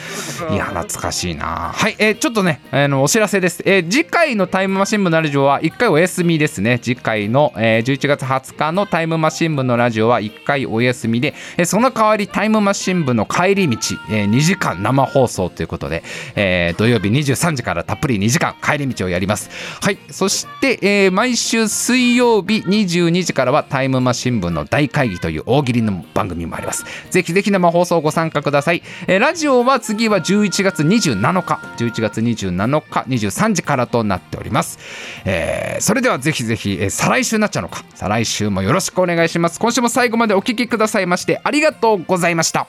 [0.51, 1.73] いや懐かしいな。
[1.75, 6.79] はい、えーちょっとねあのお知らせです、えー次回のタイムマシン部のラジオは1回お休みですね。
[6.79, 13.77] 次回の、えー11月20日のタイムマシン部のラジオは1回お休みで、えーその代わりタイムマシン部の帰り道、
[14.11, 16.05] えー2時間生放送ということで、
[16.37, 19.51] えー土曜日23時からたっぷり2時間帰り道をやります。
[19.81, 19.99] はい。
[20.11, 26.85] そして、えー毎週水曜日22時からはタイムマシン部の大会議という大喜利の番組もあります。
[27.11, 31.59] ぜひぜひ生放送ご参加ください、えーラジオは次は11月27日。
[31.85, 34.79] 11月27日23時からとなっております、
[35.25, 37.85] えーそれではぜひぜひ、えー再来週になっちゃうのか。
[37.95, 39.59] 再来週もよろしくお願いします。
[39.59, 42.67] 今週も最後までお聞きくださいましてありがとうございました。